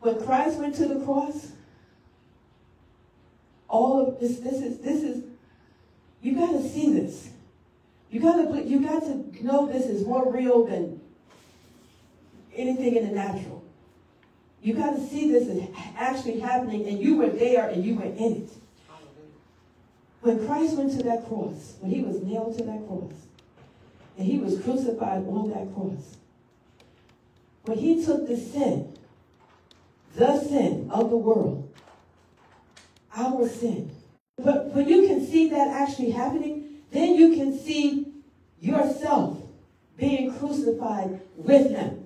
[0.00, 1.52] When Christ went to the cross,
[3.68, 5.24] all of this, this is, this is,
[6.22, 7.30] you got to see this.
[8.10, 11.00] You got to, you got to know this is more real than
[12.54, 13.53] anything in the natural.
[14.64, 18.04] You got to see this is actually happening, and you were there and you were
[18.04, 18.50] in it.
[20.22, 23.12] When Christ went to that cross, when he was nailed to that cross,
[24.16, 26.16] and he was crucified on that cross,
[27.66, 28.96] when he took the sin,
[30.16, 31.70] the sin of the world,
[33.14, 33.90] our sin,
[34.38, 38.06] but when you can see that actually happening, then you can see
[38.60, 39.42] yourself
[39.98, 42.03] being crucified with him.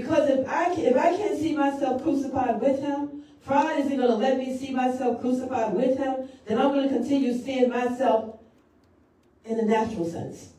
[0.00, 4.08] Because if I can, if I can't see myself crucified with him, pride isn't going
[4.08, 6.28] to let me see myself crucified with him.
[6.46, 8.38] Then I'm going to continue seeing myself
[9.44, 10.50] in the natural sense,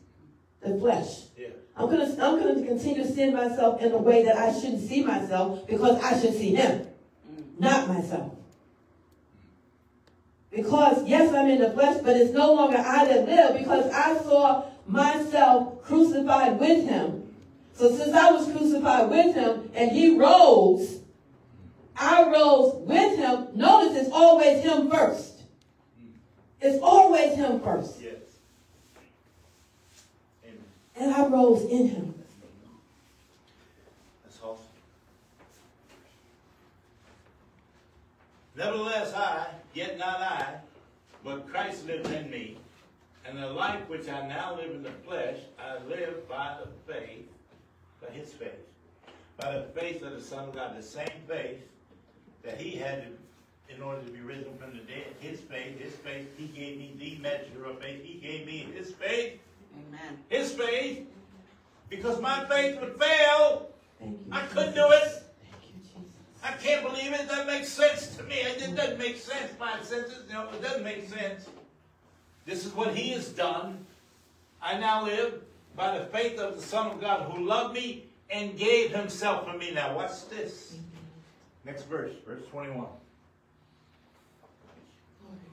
[0.60, 1.22] the flesh.
[1.38, 1.48] Yeah.
[1.74, 4.86] I'm going to I'm going to continue seeing myself in a way that I shouldn't
[4.86, 6.86] see myself because I should see him,
[7.32, 7.64] mm-hmm.
[7.64, 8.34] not myself.
[10.50, 14.18] Because yes, I'm in the flesh, but it's no longer I that live because I
[14.18, 17.29] saw myself crucified with him.
[17.80, 21.00] So since I was crucified with him and he rose,
[21.96, 23.48] I rose with him.
[23.54, 25.40] Notice it's always him first.
[26.60, 28.02] It's always him first.
[28.02, 28.16] Yes.
[30.44, 30.58] Amen.
[30.94, 32.14] And I rose in him.
[34.24, 34.62] That's awesome.
[38.54, 40.56] Nevertheless, I, yet not I,
[41.24, 42.58] but Christ lives in me.
[43.24, 47.29] And the life which I now live in the flesh, I live by the faith,
[48.00, 48.66] by his faith,
[49.36, 51.58] by the faith of the Son of God, the same faith
[52.42, 53.04] that he had
[53.68, 55.14] in order to be risen from the dead.
[55.20, 58.02] His faith, his faith, he gave me the measure of faith.
[58.02, 59.38] He gave me his faith,
[59.88, 60.18] Amen.
[60.28, 61.06] his faith,
[61.88, 63.68] because my faith would fail.
[63.98, 64.32] Thank you.
[64.32, 64.88] I couldn't Jesus.
[64.88, 65.02] do it.
[65.02, 66.10] Thank you, Jesus.
[66.42, 67.28] I can't believe it.
[67.28, 68.36] That doesn't sense to me.
[68.36, 69.52] It doesn't make sense.
[69.58, 71.46] My senses, no, it doesn't make sense.
[72.46, 73.84] This is what He has done.
[74.62, 75.42] I now live
[75.76, 79.56] by the faith of the Son of God who loved me and gave Himself for
[79.56, 79.72] me.
[79.72, 80.76] Now, watch this.
[81.64, 82.74] Next verse, verse 21.
[82.76, 82.90] Glory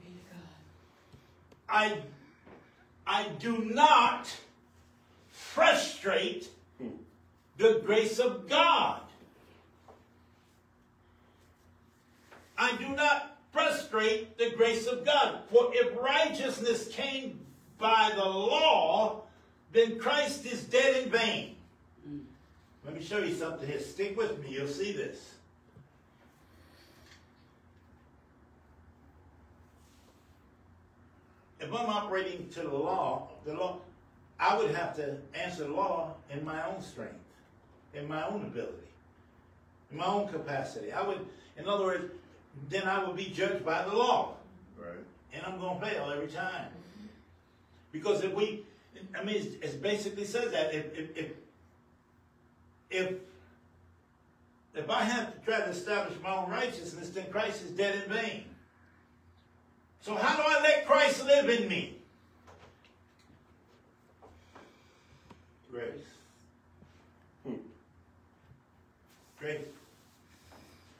[0.02, 0.40] be to God.
[1.68, 1.98] I,
[3.06, 4.34] I do not
[5.30, 6.48] frustrate
[7.56, 9.00] the grace of God.
[12.56, 15.40] I do not frustrate the grace of God.
[15.50, 17.40] For if righteousness came
[17.78, 19.22] by the law,
[19.72, 21.56] then Christ is dead in vain.
[22.08, 22.20] Mm.
[22.84, 23.80] Let me show you something here.
[23.80, 25.34] Stick with me, you'll see this.
[31.60, 33.78] If I'm operating to the law, the law,
[34.38, 37.14] I would have to answer the law in my own strength,
[37.94, 38.88] in my own ability,
[39.90, 40.92] in my own capacity.
[40.92, 42.12] I would, in other words,
[42.68, 44.34] then I would be judged by the law.
[44.78, 44.94] Right.
[45.32, 46.68] And I'm going to fail every time.
[47.90, 48.64] Because if we,
[49.18, 51.30] I mean, it's- it basically says that if, if, if,
[52.90, 53.14] if
[54.74, 58.12] if I have to try to establish my own righteousness, then Christ is dead in
[58.12, 58.44] vain.
[60.00, 61.96] So how do I let Christ live in me?
[65.70, 65.84] Grace.
[67.44, 67.54] Hmm.
[69.40, 69.66] Grace.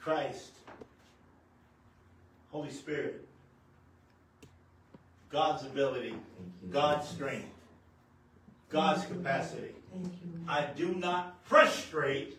[0.00, 0.50] Christ.
[2.50, 3.26] Holy Spirit.
[5.30, 6.14] God's ability.
[6.70, 7.57] God's strength.
[8.70, 9.74] God's capacity.
[10.46, 12.38] I do not frustrate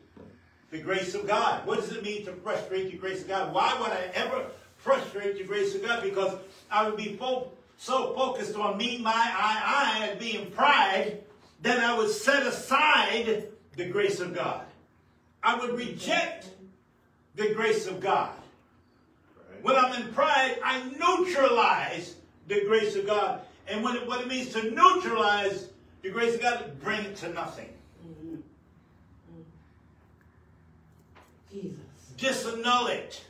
[0.71, 1.65] the grace of God.
[1.65, 3.53] What does it mean to frustrate the grace of God?
[3.53, 4.45] Why would I ever
[4.77, 6.03] frustrate the grace of God?
[6.03, 6.37] Because
[6.69, 11.23] I would be fo- so focused on me, my, I, I, and being pride
[11.61, 14.65] that I would set aside the grace of God.
[15.41, 16.49] I would reject
[17.35, 18.31] the grace of God.
[19.61, 22.15] When I'm in pride, I neutralize
[22.47, 23.41] the grace of God.
[23.67, 25.68] And when it, what it means to neutralize
[26.01, 27.69] the grace of God, bring it to nothing.
[31.51, 31.77] Jesus.
[32.17, 33.23] disannul it.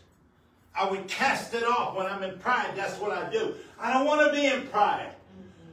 [0.75, 2.71] I would cast it off when I'm in pride.
[2.75, 3.55] That's what I do.
[3.79, 5.13] I don't want to be in pride.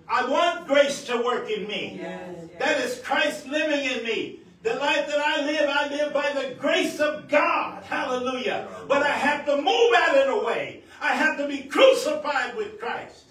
[0.08, 1.98] I want grace to work in me.
[2.00, 4.40] Yes, That is Christ living in me.
[4.62, 7.82] The life that I live, I live by the grace of God.
[7.84, 8.68] Hallelujah.
[8.88, 10.82] But I have to move out of the way.
[11.00, 13.25] I have to be crucified with Christ.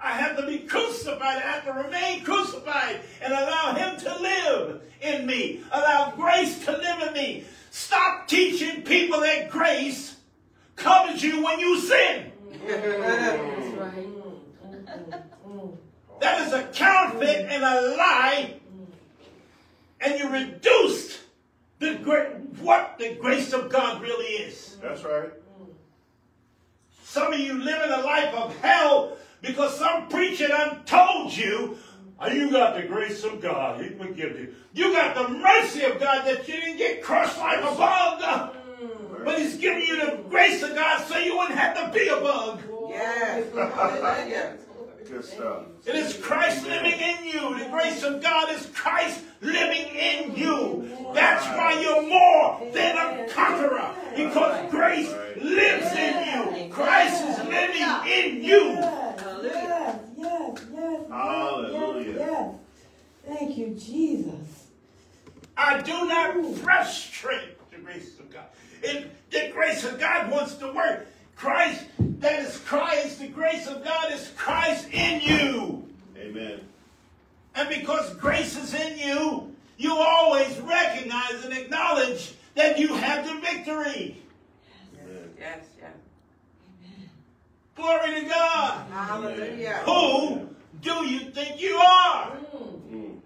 [0.00, 0.12] Amen.
[0.12, 1.22] I have to be crucified.
[1.22, 5.60] I have to remain crucified and allow Him to live in me.
[5.70, 7.44] Allow grace to live in me.
[7.70, 10.16] Stop teaching people that grace
[10.76, 12.32] covers you when you sin.
[12.66, 14.06] That's right.
[16.20, 18.54] That is a counterfeit and a lie.
[20.00, 21.20] And you reduced
[21.78, 24.76] the gra- what the grace of God really is.
[24.82, 25.30] That's right.
[27.04, 31.78] Some of you living a life of hell because some preacher done told you,
[32.20, 33.82] oh, you got the grace of God.
[33.82, 34.54] He forgive you.
[34.74, 38.20] You got the mercy of God that you didn't get crushed like a bug.
[38.20, 39.24] Mm.
[39.24, 42.16] But he's giving you the grace of God so you wouldn't have to be a
[42.16, 42.60] bug.
[42.88, 43.52] Yes.
[43.54, 44.56] Hallelujah.
[45.10, 45.64] Good stuff.
[45.86, 47.58] It is Christ living in you.
[47.58, 50.90] The grace of God is Christ living in you.
[51.14, 53.94] That's why you're more than a conqueror.
[54.14, 55.10] Because grace
[55.40, 56.70] lives in you.
[56.70, 58.97] Christ is living in you.
[59.44, 62.10] Yes, yes, yes, yes, Hallelujah.
[62.10, 62.54] yes, yes.
[63.26, 64.66] Thank you, Jesus.
[65.56, 68.46] I do not frustrate the grace of God.
[68.82, 73.84] If the grace of God wants to work, Christ, that is Christ, the grace of
[73.84, 75.88] God is Christ in you.
[76.16, 76.60] Amen.
[77.54, 83.34] And because grace is in you, you always recognize and acknowledge that you have the
[83.40, 84.16] victory.
[85.02, 85.30] Amen.
[85.38, 85.77] Yes, yes.
[87.78, 88.86] Glory to God.
[88.90, 89.82] Hallelujah.
[89.86, 90.48] Who
[90.82, 92.32] do you think you are?
[92.92, 93.20] Mm.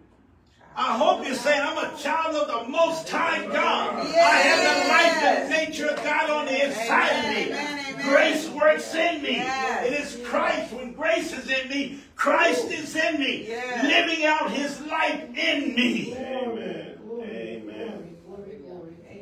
[0.77, 4.07] I hope you're saying I'm a child of the Most High God.
[4.07, 7.45] I have the life and nature of God on the inside of me.
[7.47, 8.09] Amen, amen.
[8.09, 9.33] Grace works in me.
[9.37, 9.87] Yes.
[9.87, 10.73] It is Christ.
[10.75, 13.85] When grace is in me, Christ is in me, Yes.
[13.85, 16.15] living out His life in me.
[16.15, 16.99] Amen.
[17.23, 18.17] Amen.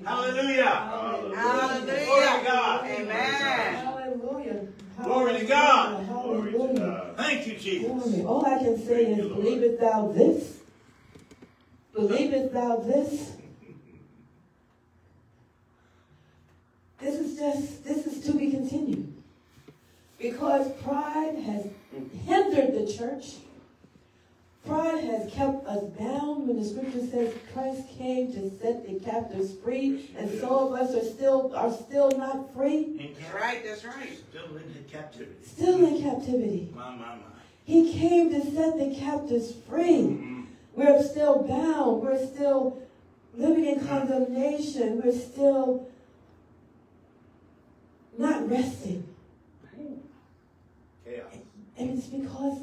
[0.05, 0.64] Hallelujah.
[0.64, 1.37] Hallelujah.
[1.37, 2.05] Hallelujah.
[2.07, 2.87] Glory to God.
[2.87, 3.89] Amen.
[5.03, 6.07] Glory to God.
[6.09, 6.74] Glory to.
[6.78, 7.16] God.
[7.16, 8.24] Thank you, Jesus.
[8.24, 10.59] All I can say is, believest thou this?
[11.94, 13.32] Believest thou this?
[17.01, 19.12] This is just, this is to be continued.
[20.18, 21.66] Because pride has
[22.26, 23.36] hindered the church.
[24.66, 29.54] Pride has kept us bound when the scripture says Christ came to set the captives
[29.64, 34.18] free, and some of us are still are still not free, That's right, that's right.
[34.30, 35.34] Still in captivity.
[35.44, 36.68] still in captivity.
[36.74, 37.16] My, my, my.
[37.64, 40.02] He came to set the captives free.
[40.02, 40.46] Mm.
[40.74, 42.02] We're still bound.
[42.02, 42.82] We're still
[43.34, 45.00] living in condemnation.
[45.02, 45.88] We're still
[48.18, 49.06] not resting.
[51.04, 51.32] Chaos.
[51.76, 52.61] And it's because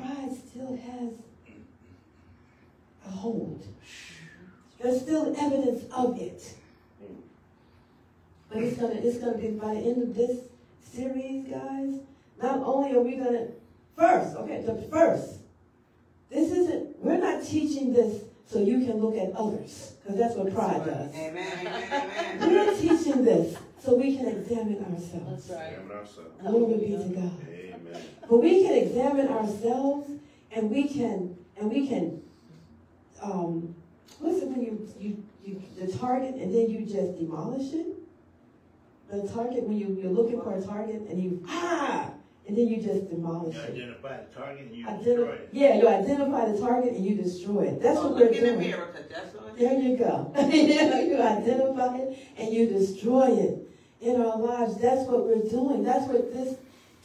[0.00, 1.12] pride still has
[3.06, 3.66] a hold.
[4.80, 6.54] There's still evidence of it.
[8.48, 10.38] But it's gonna it's gonna be by the end of this
[10.82, 12.00] series, guys,
[12.42, 13.48] not only are we gonna
[13.96, 15.38] first, okay, the first,
[16.30, 20.52] this isn't we're not teaching this so you can look at others, because that's what
[20.52, 21.14] pride does.
[21.14, 22.50] Amen, amen, amen.
[22.50, 25.44] We're teaching this so we can examine ourselves.
[25.48, 26.30] Examine ourselves.
[26.40, 27.32] Glory be to God.
[27.48, 28.02] Amen.
[28.30, 30.08] But we can examine ourselves
[30.54, 32.22] and we can and we can
[33.20, 33.74] um
[34.20, 37.86] what's it when you you you the target and then you just demolish it?
[39.10, 42.10] The target when you, you're looking for a target and you ah
[42.46, 43.70] and then you just demolish You it.
[43.74, 45.48] identify the target and you destroy it.
[45.50, 47.82] yeah, you identify the target and you destroy it.
[47.82, 48.58] That's So what we're look in the doing.
[48.60, 50.32] mirror, 'cause that's what it There you go.
[50.38, 53.68] you you identify it and you destroy it
[54.00, 54.80] in our lives.
[54.80, 55.82] That's what we're doing.
[55.82, 56.54] That's what this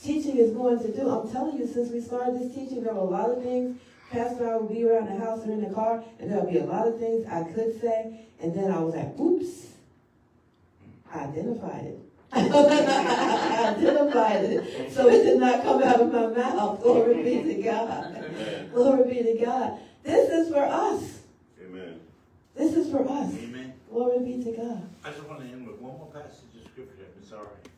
[0.01, 1.09] teaching is going to do.
[1.09, 3.79] I'm telling you, since we started this teaching, there were a lot of things.
[4.11, 6.65] Pastor, I would be around the house or in the car, and there'll be a
[6.65, 9.67] lot of things I could say, and then I was like, oops,
[11.13, 11.99] I identified it.
[12.31, 14.91] I identified it.
[14.91, 16.81] So it did not come out of my mouth.
[16.81, 18.15] Glory be to God.
[18.15, 18.69] Amen.
[18.73, 19.79] Glory be to God.
[20.03, 21.21] This is for us.
[21.63, 21.99] Amen.
[22.55, 23.33] This is for us.
[23.33, 23.73] Amen.
[23.89, 24.89] Glory be to God.
[25.03, 27.69] I just want to end with one more passage of scripture, if it's all right.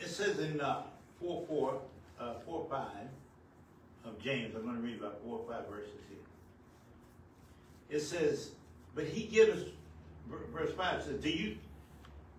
[0.00, 0.82] It says in uh,
[1.20, 1.80] 4 4,
[2.18, 2.86] uh, 4 5
[4.06, 6.18] of James, I'm going to read about 4 or 5 verses here.
[7.90, 8.50] It says,
[8.94, 9.64] But he gives,
[10.52, 11.56] verse 5 says, Do you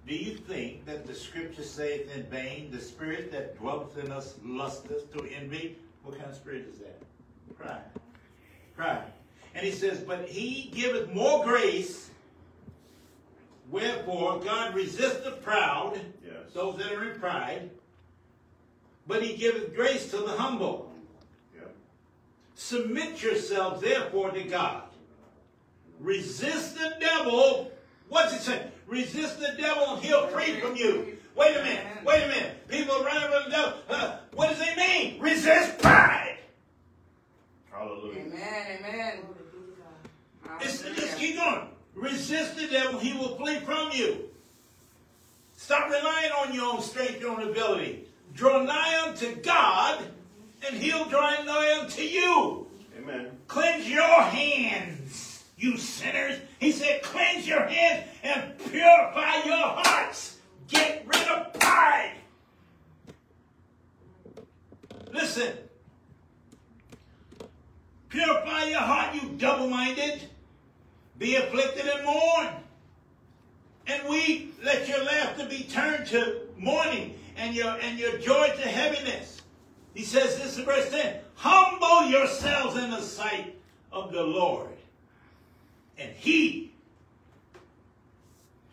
[0.07, 4.35] do you think that the scripture saith in vain, the spirit that dwelleth in us
[4.43, 5.77] lusteth to envy?
[6.03, 6.99] What kind of spirit is that?
[7.55, 7.81] Pride.
[8.75, 9.11] Pride.
[9.53, 12.09] And he says, But he giveth more grace.
[13.71, 16.53] Wherefore God resists the proud, Yes.
[16.53, 17.69] those that are in pride,
[19.07, 20.91] but he giveth grace to the humble.
[21.55, 21.73] Yep.
[22.55, 24.83] Submit yourselves therefore to God.
[25.99, 27.71] Resist the devil.
[28.09, 28.67] What's it say?
[28.87, 31.17] Resist the devil and he'll flee from you.
[31.35, 31.85] Wait a minute.
[32.05, 32.67] Wait a minute.
[32.67, 33.73] People running from the devil.
[33.89, 35.19] Uh, what does it mean?
[35.21, 36.37] Resist pride.
[37.71, 38.19] Hallelujah.
[38.19, 39.19] Amen, amen.
[40.59, 41.70] It's, just keep going.
[41.93, 44.29] Resist the devil, he will flee from you.
[45.57, 48.05] Stop relying on your own strength, your own ability.
[48.33, 50.03] Draw nigh unto God,
[50.65, 52.67] and he'll draw nigh unto you.
[52.97, 53.31] Amen.
[53.47, 56.39] Cleanse your hands, you sinners.
[56.59, 60.37] He said, cleanse your hands and purify your hearts.
[60.67, 62.15] Get rid of pride.
[65.11, 65.53] Listen.
[68.09, 70.21] Purify your heart, you double-minded.
[71.21, 72.47] Be afflicted and mourn.
[73.85, 74.59] And weep.
[74.63, 79.43] Let your laughter be turned to mourning and your and your joy to heaviness.
[79.93, 81.17] He says this in verse 10.
[81.35, 83.55] Humble yourselves in the sight
[83.91, 84.69] of the Lord,
[85.97, 86.71] and he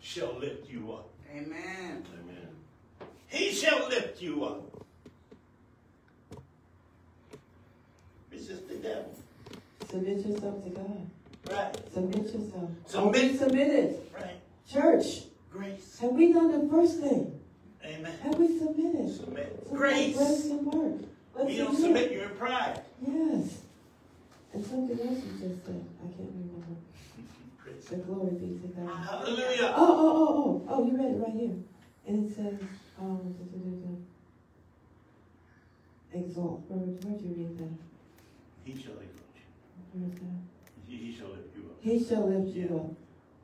[0.01, 1.07] shall lift you up.
[1.31, 2.03] Amen.
[2.13, 2.47] Amen.
[3.27, 4.83] He shall lift you up.
[8.31, 9.13] Resist the devil.
[9.87, 11.09] Submit yourself to God.
[11.49, 11.75] Right.
[11.93, 12.69] Submit yourself.
[12.85, 13.39] Submit.
[13.39, 13.99] Submitted?
[14.13, 14.35] Right.
[14.71, 15.05] Church,
[15.51, 15.97] Grace.
[15.99, 17.39] have we done the first thing?
[17.83, 18.13] Amen.
[18.23, 19.15] Have we submitted?
[19.15, 19.63] Submit.
[19.69, 20.17] So Grace.
[20.17, 21.01] Let's some work.
[21.35, 22.03] Let's We don't submit.
[22.03, 22.81] submit, you're in pride.
[23.01, 23.57] Yes.
[24.53, 25.85] And something else you just said.
[26.03, 26.67] I can't remember.
[27.57, 29.05] Praise The glory be to God.
[29.05, 29.73] Hallelujah.
[29.75, 31.55] Oh, oh, oh, oh, oh, you read it right here.
[32.07, 32.59] And it says,
[32.99, 33.35] um,
[36.13, 36.63] exalt.
[36.67, 37.73] Where, where'd you read that?
[38.65, 39.41] He shall exalt you.
[39.93, 40.48] Where's that?
[40.89, 41.77] He, he shall lift you up.
[41.81, 42.91] He shall lift you up.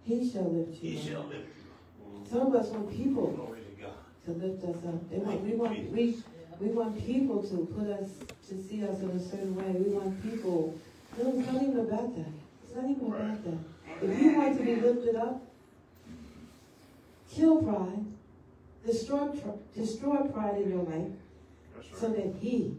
[0.03, 1.03] He shall lift you He up.
[1.07, 2.27] shall lift you up.
[2.27, 3.93] Some of us want people Glory to God.
[4.25, 5.09] to lift us up.
[5.11, 6.17] They want, we want, we,
[6.59, 8.09] we want people to put us,
[8.49, 9.71] to see us in a certain way.
[9.71, 10.73] We want people,
[11.19, 12.33] no, it's not even about that.
[12.63, 13.57] It's not even about that.
[14.01, 15.41] If you want to be lifted up,
[17.31, 18.05] kill pride,
[18.85, 21.11] destroy, tr- destroy pride in your life,
[21.75, 22.17] That's so right.
[22.33, 22.75] that He,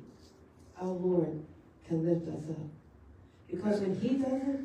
[0.80, 1.42] our Lord,
[1.88, 2.56] can lift us up.
[3.66, 4.60] Because when He does it,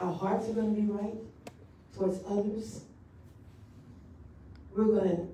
[0.00, 1.14] our hearts are going to be right
[1.96, 2.82] towards others.
[4.74, 5.28] We're going to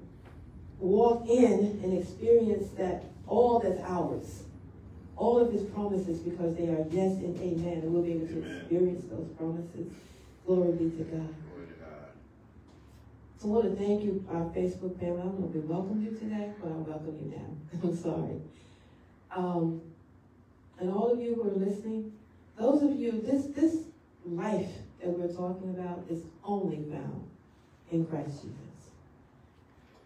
[0.79, 4.45] walk in and experience that all that's ours.
[5.17, 7.81] All of His promises because they are yes and amen.
[7.83, 8.57] And we'll be able to Amen.
[8.61, 9.93] experience those promises.
[10.47, 11.35] Glory be to God.
[11.53, 12.09] Glory to God.
[13.39, 15.21] So I want to thank you, our Facebook family.
[15.21, 17.81] I don't know if we welcomed you today, but I welcome you now.
[17.91, 18.41] I'm sorry.
[19.37, 19.83] Um,
[20.81, 22.13] and all of you who are listening,
[22.59, 23.85] those of you, this this
[24.25, 27.29] life that we're talking about is only found
[27.91, 28.57] in Christ Jesus.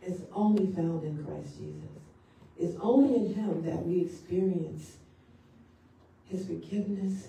[0.02, 1.90] It's only found in Christ Jesus.
[2.58, 4.96] It's only in Him that we experience
[6.28, 7.28] His forgiveness,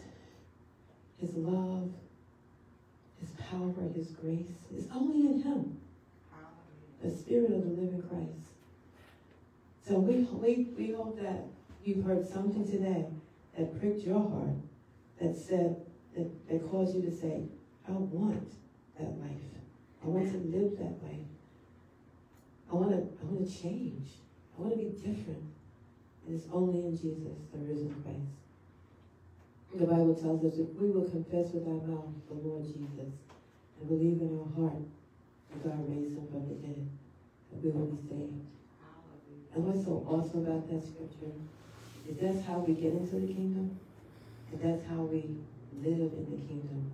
[1.19, 1.89] His love,
[3.19, 4.47] His power, His grace.
[4.73, 5.77] It's only in Him
[7.03, 8.51] the Spirit of the living Christ.
[9.87, 11.43] So we, we, we hope that
[11.83, 13.05] you've heard something today
[13.57, 14.55] that pricked your heart,
[15.21, 15.75] that said,
[16.15, 17.43] that, that caused you to say,
[17.87, 18.51] I want
[18.99, 19.47] that life.
[20.03, 21.27] I want to live that life.
[22.71, 24.09] I want to, I want to change.
[24.57, 25.43] I want to be different.
[26.25, 28.27] And it's only in Jesus, the risen Christ.
[29.75, 33.11] The Bible tells us if we will confess with our mouth the Lord Jesus
[33.79, 34.83] and believe in our heart
[35.51, 36.87] that God raised him from the dead,
[37.51, 38.41] that we will be saved.
[39.53, 41.35] And what's so awesome about that scripture
[42.09, 43.79] is that's how we get into the kingdom,
[44.51, 45.37] and that's how we
[45.83, 46.91] live in the kingdom.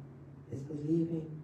[0.51, 1.41] is believing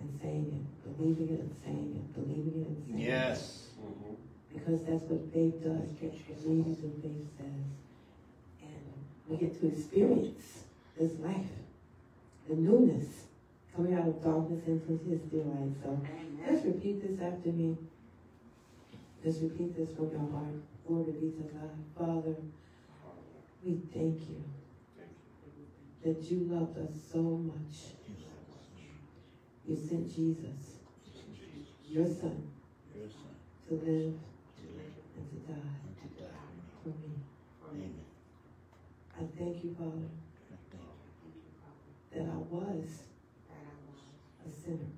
[0.00, 3.08] and saying it, believing it and saying it, believing it and saying it.
[3.08, 3.70] Yes.
[3.80, 4.16] Mhm.
[4.52, 7.64] Because that's what faith does, faith believes and faith says.
[8.60, 8.82] And
[9.28, 10.64] we get to experience
[10.98, 11.52] this life,
[12.48, 13.28] the newness,
[13.74, 15.72] coming out of darkness into his dear light.
[15.82, 15.98] So
[16.46, 17.78] just repeat this after me.
[19.24, 20.54] Just repeat this from your heart.
[20.86, 21.70] Glory be to God.
[21.96, 22.36] Father,
[23.64, 24.42] we Thank you.
[26.04, 27.76] That you loved us so much.
[29.66, 30.78] You sent Jesus,
[31.88, 32.48] your son,
[33.68, 34.14] to live
[35.16, 35.76] and to die
[36.82, 37.14] for me.
[37.70, 37.94] Amen.
[39.16, 40.10] I thank you, Father,
[42.12, 42.84] that I was
[44.44, 44.92] a sinner,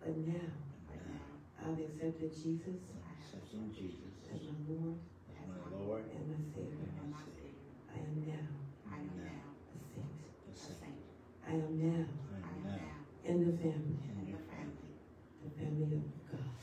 [0.00, 0.34] but now
[1.66, 2.78] I've accepted Jesus
[4.32, 4.40] as
[5.48, 6.86] my Lord and my Savior.
[7.02, 7.66] and my Savior.
[7.90, 8.46] I am now
[8.90, 10.14] I am now a saint.
[10.46, 11.00] a saint.
[11.45, 14.32] I am now I am now in the family, in
[15.42, 16.54] the family of God.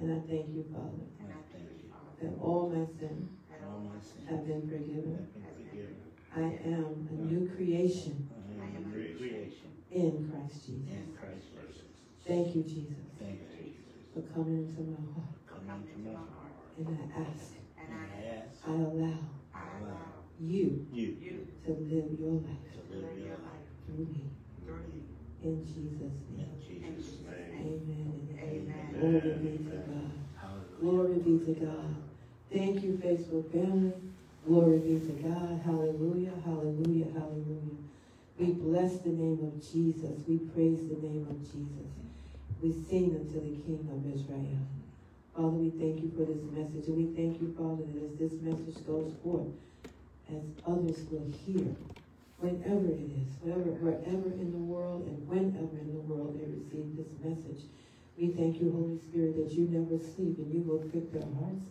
[0.00, 1.90] And I thank you, Father, And I thank you
[2.20, 5.28] that all my sins for all my sins have been forgiven.
[5.42, 5.96] have been forgiven.
[6.34, 8.28] I am a new creation
[8.60, 10.90] I am a new creation in Christ Jesus.
[10.90, 11.82] in Christ Jesus.
[12.26, 13.94] Thank you, Jesus, Thank you, Jesus.
[14.14, 15.34] for coming into my heart.
[15.46, 16.52] Come into my heart.
[16.78, 19.18] And I ask, And I ask, I allow
[19.54, 24.24] I allow you you to live your life to live your life through me.
[24.66, 25.48] Mm-hmm.
[25.48, 26.56] In Jesus' in name.
[26.66, 27.54] Jesus' name.
[27.60, 28.88] Amen and amen.
[28.94, 29.20] Amen.
[29.20, 30.10] Glory be to God.
[30.40, 30.80] Hallelujah.
[30.80, 31.94] Glory be to God.
[32.52, 33.92] Thank you, Facebook family.
[34.46, 35.60] Glory be to God.
[35.64, 37.76] Hallelujah, hallelujah, hallelujah.
[38.38, 40.20] We bless the name of Jesus.
[40.26, 41.90] We praise the name of Jesus.
[42.62, 44.58] We sing unto the King of Israel.
[45.34, 46.88] Father, we thank you for this message.
[46.88, 49.48] And we thank you, Father, that as this message goes forth,
[50.30, 51.74] as others will hear,
[52.44, 56.92] whenever it is, wherever, wherever in the world and whenever in the world they receive
[56.92, 57.64] this message,
[58.20, 61.64] we thank you, Holy Spirit, that you never sleep and you will prick their hearts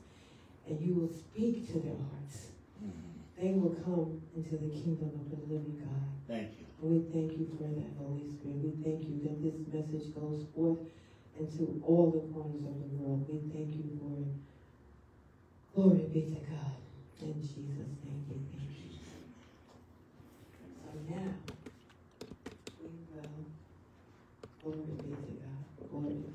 [0.65, 2.57] and you will speak to their hearts.
[2.82, 2.89] Mhm.
[3.38, 6.09] They will come into the kingdom of the living God.
[6.28, 6.65] Thank you.
[6.82, 8.57] And we thank you for that, Holy Spirit.
[8.65, 10.82] We thank you that this message goes forth
[11.38, 13.30] into all the corners of the world.
[13.30, 14.34] We thank you for it.
[15.76, 16.82] Glory be to God.
[17.21, 18.72] In Jesus' name we thank you.
[21.10, 21.34] Now,
[22.82, 23.30] we will,
[24.64, 25.89] glory be to God.
[25.91, 26.33] Glory.